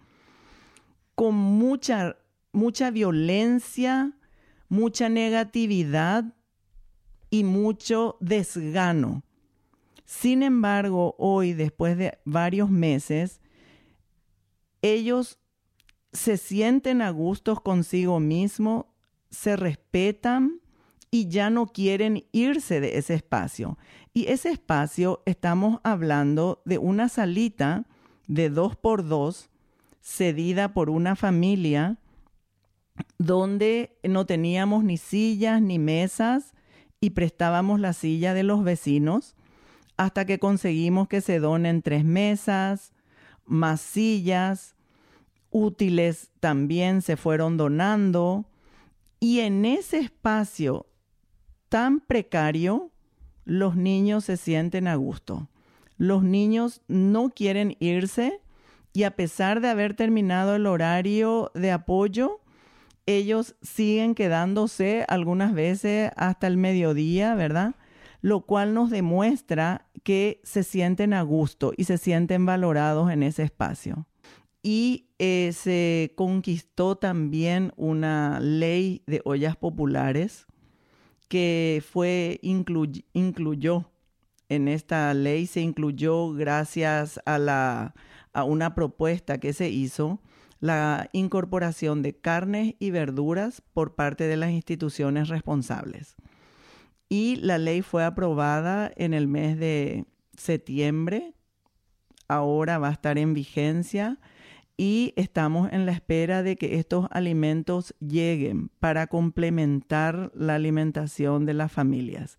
con 1.17 1.35
mucha, 1.35 2.15
mucha 2.53 2.91
violencia, 2.91 4.13
mucha 4.69 5.09
negatividad 5.09 6.23
y 7.29 7.43
mucho 7.43 8.15
desgano 8.21 9.23
sin 10.07 10.41
embargo, 10.41 11.15
hoy, 11.17 11.51
después 11.51 11.97
de 11.97 12.17
varios 12.23 12.69
meses, 12.69 13.41
ellos 14.81 15.37
se 16.13 16.37
sienten 16.37 17.01
a 17.01 17.09
gustos 17.09 17.59
consigo 17.59 18.21
mismo, 18.21 18.95
se 19.29 19.57
respetan 19.57 20.61
y 21.11 21.27
ya 21.27 21.49
no 21.49 21.67
quieren 21.67 22.25
irse 22.31 22.79
de 22.79 22.97
ese 22.97 23.15
espacio. 23.15 23.77
Y 24.13 24.27
ese 24.27 24.49
espacio 24.49 25.23
estamos 25.25 25.81
hablando 25.83 26.61
de 26.63 26.77
una 26.77 27.09
salita 27.09 27.85
de 28.27 28.49
dos 28.49 28.77
por 28.77 29.05
dos, 29.05 29.49
cedida 30.07 30.73
por 30.73 30.89
una 30.89 31.17
familia, 31.17 31.97
donde 33.17 33.99
no 34.03 34.25
teníamos 34.25 34.85
ni 34.85 34.95
sillas 34.95 35.61
ni 35.61 35.79
mesas 35.79 36.53
y 37.01 37.09
prestábamos 37.09 37.81
la 37.81 37.91
silla 37.91 38.33
de 38.33 38.43
los 38.43 38.63
vecinos 38.63 39.35
hasta 39.97 40.25
que 40.25 40.39
conseguimos 40.39 41.09
que 41.09 41.19
se 41.19 41.39
donen 41.39 41.81
tres 41.81 42.05
mesas, 42.05 42.93
más 43.45 43.81
sillas, 43.81 44.75
útiles 45.49 46.31
también 46.39 47.01
se 47.01 47.17
fueron 47.17 47.57
donando. 47.57 48.45
Y 49.19 49.41
en 49.41 49.65
ese 49.65 49.99
espacio 49.99 50.85
tan 51.67 51.99
precario, 51.99 52.91
los 53.43 53.75
niños 53.75 54.23
se 54.23 54.37
sienten 54.37 54.87
a 54.87 54.95
gusto. 54.95 55.49
Los 55.97 56.23
niños 56.23 56.81
no 56.87 57.29
quieren 57.29 57.75
irse 57.79 58.39
y 58.97 59.03
a 59.03 59.11
pesar 59.11 59.61
de 59.61 59.67
haber 59.67 59.93
terminado 59.93 60.55
el 60.55 60.65
horario 60.65 61.51
de 61.53 61.71
apoyo, 61.71 62.41
ellos 63.05 63.55
siguen 63.61 64.15
quedándose 64.15 65.05
algunas 65.07 65.53
veces 65.53 66.09
hasta 66.15 66.47
el 66.47 66.57
mediodía, 66.57 67.35
¿verdad? 67.35 67.75
lo 68.21 68.47
cual 68.47 68.73
nos 68.73 68.89
demuestra 68.89 69.87
que 70.01 70.41
se 70.43 70.63
sienten 70.63 71.13
a 71.13 71.21
gusto 71.21 71.73
y 71.77 71.83
se 71.83 71.99
sienten 71.99 72.47
valorados 72.47 73.11
en 73.11 73.21
ese 73.21 73.43
espacio. 73.43 74.07
Y 74.63 75.11
eh, 75.19 75.51
se 75.53 76.13
conquistó 76.15 76.95
también 76.95 77.73
una 77.75 78.39
ley 78.39 79.03
de 79.05 79.21
ollas 79.25 79.55
populares 79.57 80.47
que 81.29 81.83
fue 81.87 82.39
incluyó 82.41 83.91
en 84.49 84.67
esta 84.67 85.13
ley 85.13 85.45
se 85.45 85.61
incluyó 85.61 86.31
gracias 86.31 87.19
a 87.25 87.37
la 87.37 87.93
a 88.37 88.43
una 88.43 88.75
propuesta 88.75 89.39
que 89.39 89.53
se 89.53 89.69
hizo 89.69 90.21
la 90.59 91.09
incorporación 91.13 92.01
de 92.01 92.15
carnes 92.15 92.75
y 92.79 92.91
verduras 92.91 93.61
por 93.73 93.95
parte 93.95 94.25
de 94.25 94.37
las 94.37 94.51
instituciones 94.51 95.29
responsables 95.29 96.15
y 97.09 97.37
la 97.37 97.57
ley 97.57 97.81
fue 97.81 98.03
aprobada 98.03 98.91
en 98.95 99.13
el 99.13 99.27
mes 99.27 99.57
de 99.57 100.05
septiembre. 100.35 101.33
Ahora 102.27 102.77
va 102.77 102.89
a 102.89 102.93
estar 102.93 103.17
en 103.17 103.33
vigencia 103.33 104.19
y 104.75 105.13
estamos 105.15 105.71
en 105.71 105.85
la 105.85 105.93
espera 105.93 106.43
de 106.43 106.57
que 106.57 106.77
estos 106.77 107.07
alimentos 107.11 107.95
lleguen 107.99 108.69
para 108.79 109.07
complementar 109.07 110.31
la 110.35 110.55
alimentación 110.55 111.45
de 111.45 111.53
las 111.53 111.71
familias. 111.71 112.37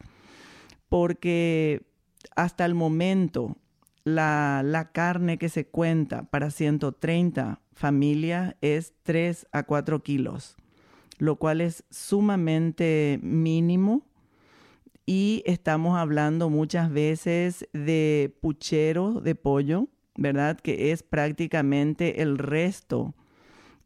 Porque 0.89 1.87
hasta 2.37 2.65
el 2.65 2.75
momento 2.75 3.57
la, 4.09 4.63
la, 4.65 4.93
carne 4.93 5.39
que 5.39 5.49
se 5.49 5.67
cuenta 5.67 6.25
para 6.25 6.51
130 6.51 7.61
familias 7.73 8.57
es 8.61 8.95
3 9.03 9.47
a 9.53 9.63
4 9.63 10.03
kilos, 10.03 10.57
lo 11.19 11.37
cual 11.37 11.61
es 11.61 11.85
sumamente 11.91 13.21
mínimo 13.23 14.09
y 15.11 15.43
estamos 15.47 15.97
hablando 15.97 16.51
muchas 16.51 16.93
veces 16.93 17.67
de 17.73 18.37
puchero 18.43 19.23
de 19.23 19.35
pollo, 19.35 19.89
¿verdad? 20.17 20.61
Que 20.61 20.93
es 20.93 21.03
prácticamente 21.03 22.21
el 22.21 22.37
resto 22.37 23.15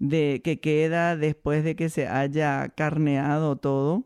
de 0.00 0.40
que 0.42 0.58
queda 0.58 1.16
después 1.16 1.62
de 1.62 1.76
que 1.76 1.90
se 1.90 2.08
haya 2.08 2.70
carneado 2.70 3.54
todo. 3.54 4.02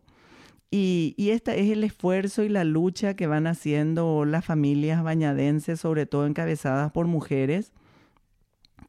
Y, 0.70 1.14
y 1.16 1.31
este 1.31 1.61
es 1.61 1.70
el 1.70 1.85
esfuerzo 1.85 2.42
y 2.42 2.48
la 2.48 2.64
lucha 2.64 3.14
que 3.14 3.26
van 3.26 3.46
haciendo 3.46 4.24
las 4.24 4.44
familias 4.44 5.02
bañadenses, 5.02 5.81
sobre 5.81 6.07
todo 6.07 6.26
encabezadas 6.26 6.90
por 6.92 7.07
mujeres, 7.07 7.72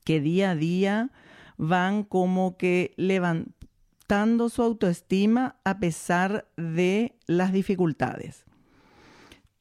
que 0.04 0.20
día 0.20 0.52
a 0.52 0.56
día 0.56 1.12
van 1.58 2.04
como 2.04 2.58
que 2.58 2.94
levantando 2.98 4.50
su 4.50 4.62
autoestima 4.64 5.58
a 5.64 5.80
pesar 5.80 6.48
de 6.56 7.16
las 7.28 7.52
dificultades. 7.52 8.46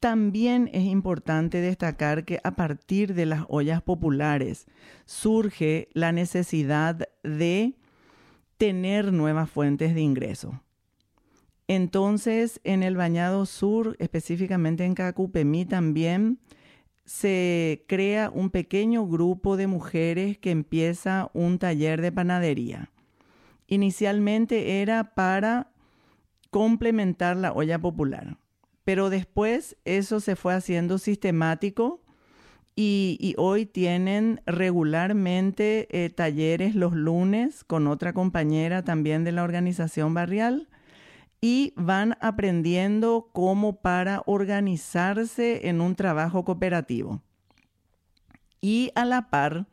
también 0.01 0.71
es 0.73 0.85
importante 0.85 1.61
destacar 1.61 2.25
que 2.25 2.39
a 2.45 2.55
partir 2.55 3.15
de 3.15 3.27
las 3.27 3.45
ollas 3.49 3.83
populares 3.83 4.67
surge 5.05 5.89
la 5.95 6.13
necesidad 6.13 7.09
de 7.25 7.75
tener 8.57 9.13
nuevas 9.13 9.51
fuentes 9.51 9.95
de 9.95 10.03
ingreso. 10.03 10.61
Entonces, 11.69 12.61
en 12.65 12.83
el 12.83 12.97
Bañado 12.97 13.45
Sur, 13.45 13.97
específicamente 13.99 14.85
en 14.85 14.95
Cacupemí 14.95 15.65
también, 15.65 16.39
se 17.05 17.85
crea 17.89 18.31
un 18.31 18.51
pequeño 18.51 19.07
grupo 19.07 19.57
de 19.57 19.67
mujeres 19.67 20.39
que 20.39 20.51
empieza 20.51 21.31
un 21.35 21.59
taller 21.59 22.03
de 22.03 22.13
panadería. 22.13 22.91
Inicialmente 23.69 24.81
era 24.83 25.15
para 25.15 25.71
complementar 26.51 27.37
la 27.37 27.53
olla 27.53 27.79
popular, 27.81 28.39
pero 28.85 29.11
después 29.11 29.77
eso 29.85 30.21
se 30.21 30.37
fue 30.37 30.55
haciendo 30.55 30.99
sistemático 30.99 32.03
y, 32.77 33.35
hoy 33.39 33.67
tienen 33.67 34.43
regularmente 34.45 35.89
eh, 35.91 36.11
talleres 36.11 36.75
los 36.75 36.93
lunes 36.93 37.65
con 37.65 37.87
otra 37.87 38.13
compañera 38.13 38.85
también 38.85 39.25
de 39.25 39.33
la 39.33 39.45
organización 39.45 40.13
barrial 40.13 40.69
y 41.49 41.73
van 41.77 42.19
aprendiendo 42.21 43.31
cómo 43.33 43.81
para 43.81 44.21
organizarse 44.27 45.69
en 45.69 45.81
un 45.81 45.95
trabajo 45.95 46.45
cooperativo. 46.45 47.23
Y 48.61 48.91
a 48.97 49.05
la 49.05 49.31
par, 49.31 49.69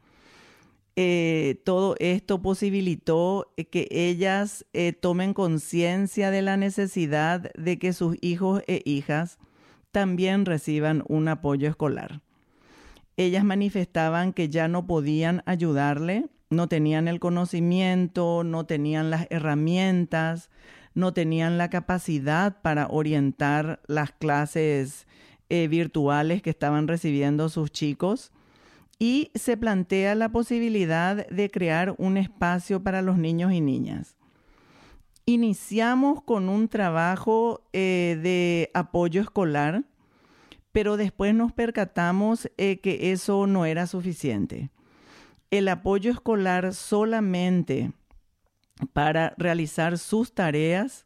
eh, 0.95 1.59
todo 1.65 1.95
esto 1.97 2.43
posibilitó 2.43 3.51
que 3.71 3.87
ellas 3.89 4.67
eh, 4.73 4.93
tomen 4.93 5.33
conciencia 5.33 6.29
de 6.29 6.43
la 6.43 6.57
necesidad 6.57 7.51
de 7.55 7.79
que 7.79 7.91
sus 7.91 8.17
hijos 8.21 8.61
e 8.67 8.83
hijas 8.85 9.39
también 9.91 10.45
reciban 10.45 11.03
un 11.07 11.27
apoyo 11.27 11.67
escolar. 11.67 12.21
Ellas 13.17 13.43
manifestaban 13.43 14.33
que 14.33 14.47
ya 14.47 14.67
no 14.67 14.85
podían 14.85 15.41
ayudarle, 15.47 16.27
no 16.51 16.67
tenían 16.67 17.07
el 17.07 17.19
conocimiento, 17.19 18.43
no 18.43 18.67
tenían 18.67 19.09
las 19.09 19.25
herramientas, 19.31 20.51
no 20.93 21.13
tenían 21.13 21.57
la 21.57 21.69
capacidad 21.69 22.61
para 22.61 22.87
orientar 22.87 23.81
las 23.87 24.11
clases 24.11 25.07
eh, 25.49 25.67
virtuales 25.67 26.41
que 26.41 26.49
estaban 26.49 26.87
recibiendo 26.87 27.49
sus 27.49 27.71
chicos 27.71 28.31
y 28.99 29.31
se 29.35 29.57
plantea 29.57 30.15
la 30.15 30.29
posibilidad 30.29 31.27
de 31.27 31.49
crear 31.49 31.95
un 31.97 32.17
espacio 32.17 32.81
para 32.83 33.01
los 33.01 33.17
niños 33.17 33.51
y 33.51 33.61
niñas. 33.61 34.15
Iniciamos 35.25 36.21
con 36.23 36.49
un 36.49 36.67
trabajo 36.67 37.61
eh, 37.73 38.19
de 38.21 38.71
apoyo 38.73 39.21
escolar, 39.21 39.83
pero 40.71 40.97
después 40.97 41.33
nos 41.33 41.53
percatamos 41.53 42.49
eh, 42.57 42.79
que 42.79 43.11
eso 43.11 43.47
no 43.47 43.65
era 43.65 43.87
suficiente. 43.87 44.69
El 45.49 45.67
apoyo 45.67 46.11
escolar 46.11 46.73
solamente 46.73 47.91
para 48.93 49.33
realizar 49.37 49.97
sus 49.97 50.33
tareas, 50.33 51.05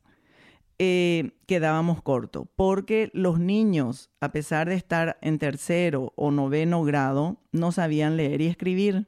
eh, 0.80 1.32
quedábamos 1.47 2.03
cortos, 2.03 2.47
porque 2.56 3.10
los 3.13 3.39
niños, 3.39 4.12
a 4.21 4.32
pesar 4.32 4.69
de 4.69 4.75
estar 4.75 5.17
en 5.21 5.39
tercero 5.39 6.13
o 6.15 6.30
noveno 6.30 6.84
grado, 6.84 7.38
no 7.51 7.71
sabían 7.71 8.15
leer 8.15 8.41
y 8.41 8.47
escribir. 8.47 9.08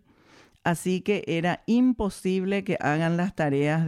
Así 0.63 1.01
que 1.01 1.23
era 1.27 1.63
imposible 1.67 2.63
que 2.63 2.77
hagan 2.79 3.17
las 3.17 3.35
tareas 3.35 3.85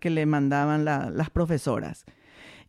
que 0.00 0.10
le 0.10 0.26
mandaban 0.26 0.84
las 0.84 1.30
profesoras. 1.30 2.04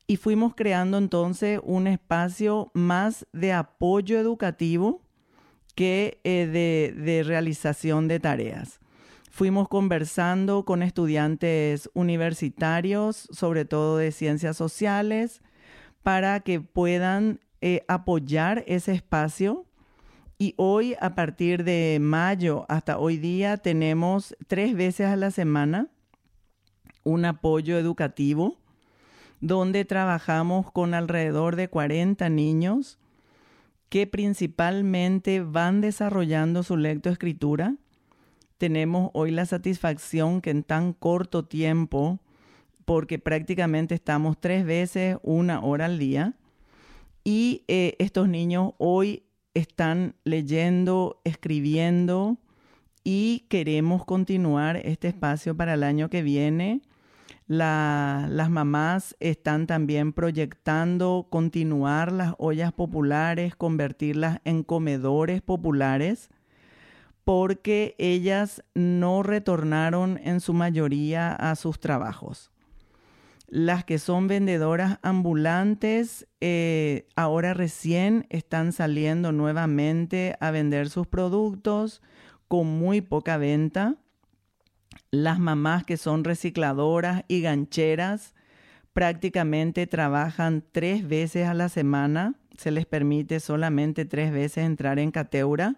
Y 0.07 0.17
fuimos 0.17 0.55
creando 0.55 0.97
entonces 0.97 1.59
un 1.63 1.87
espacio 1.87 2.69
más 2.73 3.27
de 3.31 3.53
apoyo 3.53 4.19
educativo 4.19 5.01
que 5.75 6.19
eh, 6.23 6.93
de 6.95 7.23
realización 7.23 8.07
de 8.07 8.19
tareas. 8.19 8.79
Fuimos 9.39 9.69
conversando 9.69 10.65
con 10.65 10.83
estudiantes 10.83 11.89
universitarios, 11.93 13.29
sobre 13.31 13.63
todo 13.63 13.95
de 13.95 14.11
ciencias 14.11 14.57
sociales, 14.57 15.41
para 16.03 16.41
que 16.41 16.59
puedan 16.59 17.39
eh, 17.61 17.85
apoyar 17.87 18.65
ese 18.67 18.91
espacio. 18.91 19.65
Y 20.37 20.55
hoy, 20.57 20.97
a 20.99 21.15
partir 21.15 21.63
de 21.63 21.99
mayo 22.01 22.65
hasta 22.67 22.97
hoy 22.97 23.15
día, 23.15 23.55
tenemos 23.55 24.35
tres 24.47 24.75
veces 24.75 25.07
a 25.07 25.15
la 25.15 25.31
semana 25.31 25.87
un 27.05 27.23
apoyo 27.23 27.77
educativo 27.77 28.57
donde 29.39 29.85
trabajamos 29.85 30.69
con 30.69 30.93
alrededor 30.93 31.55
de 31.55 31.69
40 31.69 32.27
niños 32.27 32.99
que 33.87 34.05
principalmente 34.05 35.39
van 35.39 35.79
desarrollando 35.79 36.61
su 36.61 36.75
lectoescritura 36.75 37.77
tenemos 38.59 39.09
hoy 39.13 39.31
la 39.31 39.45
satisfacción 39.45 40.41
que 40.41 40.51
en 40.51 40.63
tan 40.63 40.91
corto 40.93 41.45
tiempo, 41.45 42.19
porque 42.83 43.17
prácticamente 43.17 43.95
estamos 43.95 44.39
tres 44.39 44.65
veces 44.65 45.17
una 45.23 45.61
hora 45.61 45.85
al 45.85 45.97
día, 45.97 46.35
y 47.23 47.63
eh, 47.67 47.95
estos 47.99 48.27
niños 48.27 48.73
hoy 48.77 49.23
están 49.53 50.15
leyendo, 50.25 51.21
escribiendo 51.23 52.37
y 53.03 53.45
queremos 53.49 54.03
continuar 54.05 54.77
este 54.77 55.07
espacio 55.07 55.55
para 55.55 55.73
el 55.75 55.83
año 55.83 56.09
que 56.09 56.21
viene. 56.21 56.81
las 57.47 58.49
mamás 58.49 59.15
están 59.19 59.67
también 59.67 60.11
proyectando 60.11 61.27
continuar 61.29 62.11
las 62.11 62.33
ollas 62.37 62.73
populares, 62.73 63.55
convertirlas 63.55 64.41
en 64.43 64.63
comedores 64.63 65.41
populares 65.41 66.29
porque 67.29 67.93
ellas 67.99 68.63
no 68.73 69.21
retornaron 69.21 70.19
en 70.23 70.41
su 70.41 70.51
mayoría 70.55 71.31
a 71.31 71.55
sus 71.55 71.79
trabajos. 71.79 72.49
Las 73.45 73.85
que 73.85 73.99
son 73.99 74.27
vendedoras 74.27 74.97
ambulantes 75.03 76.27
eh, 76.41 77.07
ahora 77.15 77.53
recién 77.53 78.25
están 78.31 78.73
saliendo 78.73 79.31
nuevamente 79.31 80.37
a 80.39 80.49
vender 80.49 80.89
sus 80.89 81.05
productos 81.05 82.01
con 82.47 82.65
muy 82.65 83.01
poca 83.01 83.37
venta. 83.37 83.97
Las 85.11 85.37
mamás 85.37 85.83
que 85.83 85.97
son 85.97 86.23
recicladoras 86.23 87.25
y 87.27 87.41
gancheras 87.41 88.33
prácticamente 88.91 89.85
trabajan 89.85 90.63
tres 90.71 91.07
veces 91.07 91.47
a 91.47 91.53
la 91.53 91.69
semana. 91.69 92.33
Se 92.57 92.71
les 92.71 92.87
permite 92.87 93.39
solamente 93.39 94.05
tres 94.05 94.31
veces 94.31 94.65
entrar 94.65 94.97
en 94.97 95.11
Cateura 95.11 95.77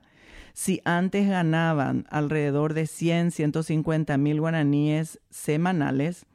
si 0.54 0.82
antes 0.86 1.28
ganaban 1.28 2.06
alrededor 2.10 2.74
de 2.74 2.88
100, 2.88 3.32
150 3.32 4.18
mil 4.18 4.40
guaraníes 4.40 5.20
semanales, 5.30 6.26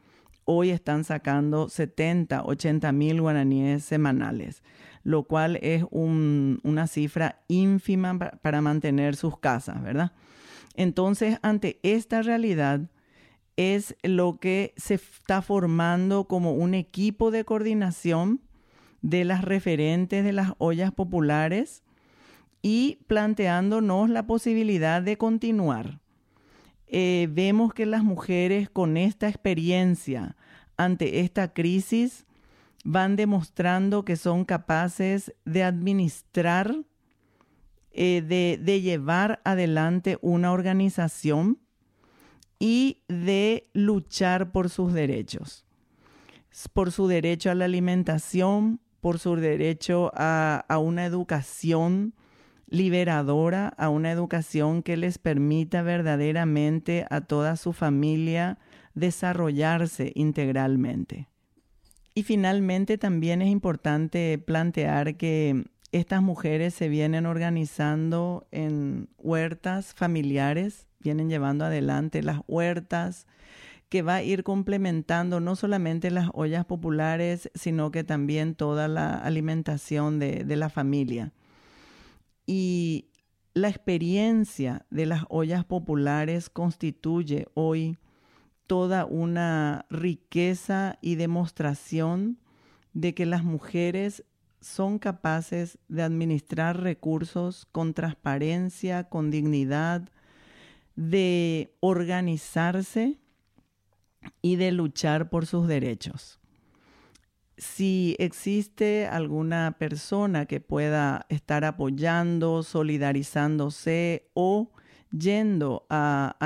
hoy 0.44 0.70
están 0.70 1.04
sacando 1.04 1.68
70, 1.68 2.44
80 2.44 2.92
mil 2.92 3.20
guaraníes 3.20 3.84
semanales, 3.84 4.62
lo 5.02 5.24
cual 5.24 5.56
es 5.62 5.84
una 5.90 6.86
cifra 6.86 7.42
ínfima 7.48 8.18
para 8.18 8.60
mantener 8.60 9.16
sus 9.16 9.38
casas, 9.38 9.82
¿verdad? 9.82 10.12
Entonces, 10.74 11.38
ante 11.42 11.80
esta 11.82 12.22
realidad, 12.22 12.80
es 13.56 13.96
lo 14.02 14.38
que 14.38 14.74
se 14.76 14.94
está 14.94 15.40
formando 15.40 16.28
como 16.28 16.52
un 16.52 16.74
equipo 16.74 17.30
de 17.30 17.44
coordinación 17.44 18.42
de 19.00 19.24
las 19.24 19.42
referentes 19.42 20.24
de 20.24 20.32
las 20.32 20.52
ollas 20.58 20.92
populares 20.92 21.82
y 22.62 22.98
planteándonos 23.06 24.10
la 24.10 24.26
posibilidad 24.26 25.02
de 25.02 25.16
continuar. 25.16 26.00
Eh, 26.88 27.28
vemos 27.30 27.74
que 27.74 27.86
las 27.86 28.04
mujeres 28.04 28.70
con 28.70 28.96
esta 28.96 29.28
experiencia 29.28 30.36
ante 30.76 31.20
esta 31.20 31.52
crisis 31.52 32.26
van 32.84 33.16
demostrando 33.16 34.04
que 34.04 34.16
son 34.16 34.44
capaces 34.44 35.34
de 35.44 35.64
administrar, 35.64 36.84
eh, 37.90 38.22
de, 38.22 38.80
llevar 38.80 39.40
adelante 39.44 40.18
una 40.20 40.52
organización 40.52 41.58
y 42.60 43.02
de 43.08 43.68
luchar 43.72 44.52
por 44.52 44.70
sus 44.70 44.92
derechos, 44.92 45.66
por 46.72 46.92
su 46.92 47.08
derecho 47.08 47.50
a 47.50 47.54
la 47.54 47.64
alimentación, 47.64 48.80
por 49.00 49.18
su 49.18 49.34
derecho 49.34 50.12
a 50.14 50.78
una 50.78 51.04
educación 51.04 52.14
liberadora 52.68 53.68
a 53.68 53.88
una 53.88 54.10
educación 54.10 54.82
que 54.82 54.96
les 54.96 55.18
permita 55.18 55.82
verdaderamente 55.82 57.06
a 57.10 57.20
toda 57.20 57.56
su 57.56 57.72
familia 57.72 58.58
desarrollarse 58.94 60.12
integralmente. 60.14 61.28
Y 62.14 62.22
finalmente 62.22 62.98
también 62.98 63.42
es 63.42 63.48
importante 63.48 64.38
plantear 64.38 65.16
que 65.16 65.64
estas 65.92 66.22
mujeres 66.22 66.74
se 66.74 66.88
vienen 66.88 67.26
organizando 67.26 68.46
en 68.50 69.08
huertas 69.18 69.94
familiares, 69.94 70.86
vienen 71.00 71.28
llevando 71.28 71.66
adelante 71.66 72.22
las 72.22 72.40
huertas 72.48 73.26
que 73.88 74.02
va 74.02 74.16
a 74.16 74.22
ir 74.22 74.42
complementando 74.42 75.38
no 75.40 75.54
solamente 75.54 76.10
las 76.10 76.28
ollas 76.32 76.64
populares, 76.64 77.50
sino 77.54 77.90
que 77.92 78.02
también 78.02 78.54
toda 78.54 78.88
la 78.88 79.14
alimentación 79.14 80.18
de, 80.18 80.42
de 80.44 80.56
la 80.56 80.70
familia. 80.70 81.32
Y 82.46 83.10
la 83.54 83.68
experiencia 83.68 84.86
de 84.90 85.06
las 85.06 85.24
ollas 85.28 85.64
populares 85.64 86.48
constituye 86.50 87.48
hoy 87.54 87.98
toda 88.66 89.04
una 89.04 89.86
riqueza 89.90 90.98
y 91.00 91.14
demostración 91.16 92.38
de 92.92 93.14
que 93.14 93.26
las 93.26 93.44
mujeres 93.44 94.24
son 94.60 94.98
capaces 94.98 95.78
de 95.88 96.02
administrar 96.02 96.80
recursos 96.80 97.66
con 97.70 97.94
transparencia, 97.94 99.04
con 99.04 99.30
dignidad, 99.30 100.10
de 100.96 101.74
organizarse 101.80 103.18
y 104.42 104.56
de 104.56 104.72
luchar 104.72 105.30
por 105.30 105.46
sus 105.46 105.68
derechos. 105.68 106.40
Si 107.58 108.16
existe 108.18 109.06
alguna 109.06 109.76
persona 109.78 110.44
que 110.46 110.60
pueda 110.60 111.24
estar 111.30 111.64
apoyando, 111.64 112.62
solidarizándose 112.62 114.28
o 114.34 114.70
yendo 115.10 115.86
a, 115.88 116.36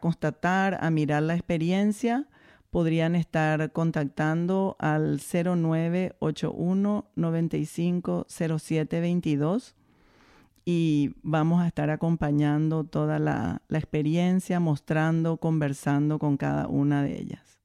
constatar, 0.00 0.78
a 0.80 0.90
mirar 0.90 1.24
la 1.24 1.34
experiencia, 1.34 2.28
podrían 2.70 3.16
estar 3.16 3.72
contactando 3.72 4.76
al 4.78 5.18
0981 5.20 7.10
95 7.16 8.26
y 10.64 11.14
vamos 11.22 11.62
a 11.62 11.66
estar 11.66 11.88
acompañando 11.88 12.84
toda 12.84 13.18
la, 13.18 13.62
la 13.68 13.78
experiencia, 13.78 14.60
mostrando, 14.60 15.38
conversando 15.38 16.18
con 16.18 16.36
cada 16.36 16.68
una 16.68 17.02
de 17.02 17.18
ellas. 17.18 17.57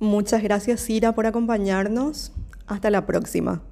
Muchas 0.00 0.42
gracias, 0.42 0.80
Cira, 0.80 1.12
por 1.12 1.26
acompañarnos. 1.26 2.32
Hasta 2.66 2.90
la 2.90 3.06
próxima. 3.06 3.62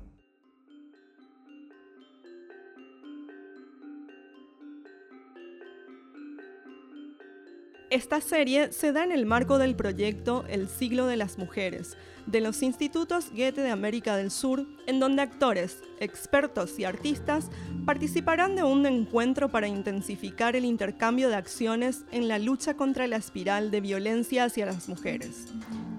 Esta 7.90 8.20
serie 8.20 8.72
se 8.72 8.92
da 8.92 9.04
en 9.04 9.12
el 9.12 9.26
marco 9.26 9.58
del 9.58 9.76
proyecto 9.76 10.44
El 10.48 10.68
siglo 10.68 11.06
de 11.06 11.16
las 11.16 11.38
mujeres, 11.38 11.96
de 12.26 12.40
los 12.40 12.62
institutos 12.62 13.30
Goethe 13.30 13.62
de 13.62 13.70
América 13.70 14.16
del 14.16 14.32
Sur, 14.32 14.66
en 14.86 14.98
donde 14.98 15.22
actores, 15.22 15.78
expertos 16.00 16.78
y 16.80 16.84
artistas 16.84 17.48
participarán 17.84 18.56
de 18.56 18.64
un 18.64 18.84
encuentro 18.86 19.48
para 19.50 19.68
intensificar 19.68 20.56
el 20.56 20.64
intercambio 20.64 21.28
de 21.28 21.36
acciones 21.36 22.04
en 22.10 22.26
la 22.26 22.40
lucha 22.40 22.74
contra 22.74 23.06
la 23.06 23.16
espiral 23.16 23.70
de 23.70 23.80
violencia 23.80 24.44
hacia 24.44 24.66
las 24.66 24.88
mujeres. 24.88 25.46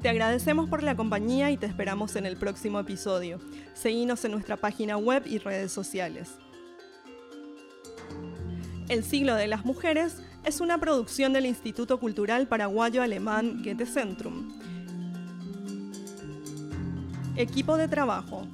Te 0.08 0.12
agradecemos 0.12 0.70
por 0.70 0.84
la 0.84 0.96
compañía 0.96 1.52
y 1.52 1.58
te 1.58 1.66
esperamos 1.66 2.16
en 2.16 2.26
el 2.26 2.38
próximo 2.38 2.80
episodio. 2.80 3.42
Seguinos 3.74 4.24
en 4.24 4.32
nuestra 4.32 4.56
página 4.56 4.96
web 4.96 5.24
y 5.26 5.38
redes 5.38 5.74
sociales. 5.74 6.30
El 8.88 9.04
siglo 9.04 9.36
de 9.36 9.48
las 9.48 9.66
mujeres 9.66 10.22
es 10.46 10.62
una 10.62 10.78
producción 10.78 11.34
del 11.34 11.46
Instituto 11.46 12.00
Cultural 12.00 12.48
Paraguayo 12.48 13.04
Alemán 13.04 13.62
Goethe 13.62 13.86
Centrum. 13.86 14.58
Equipo 17.36 17.76
de 17.76 17.90
trabajo. 17.90 18.48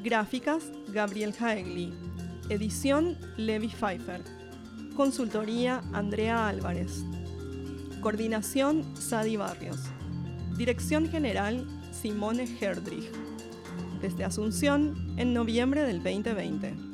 Gráficas, 0.00 0.64
Gabriel 0.88 1.34
Haegli. 1.40 1.94
Edición, 2.50 3.16
Levi 3.38 3.68
Pfeiffer. 3.68 4.20
Consultoría, 4.94 5.82
Andrea 5.94 6.46
Álvarez. 6.46 7.06
Coordinación, 8.02 8.84
Sadi 8.98 9.38
Barrios. 9.38 9.93
Dirección 10.56 11.08
General, 11.08 11.66
Simone 11.90 12.46
Herdrich. 12.60 13.10
Desde 14.00 14.24
Asunción, 14.24 14.94
en 15.16 15.34
noviembre 15.34 15.82
del 15.82 16.00
2020. 16.00 16.93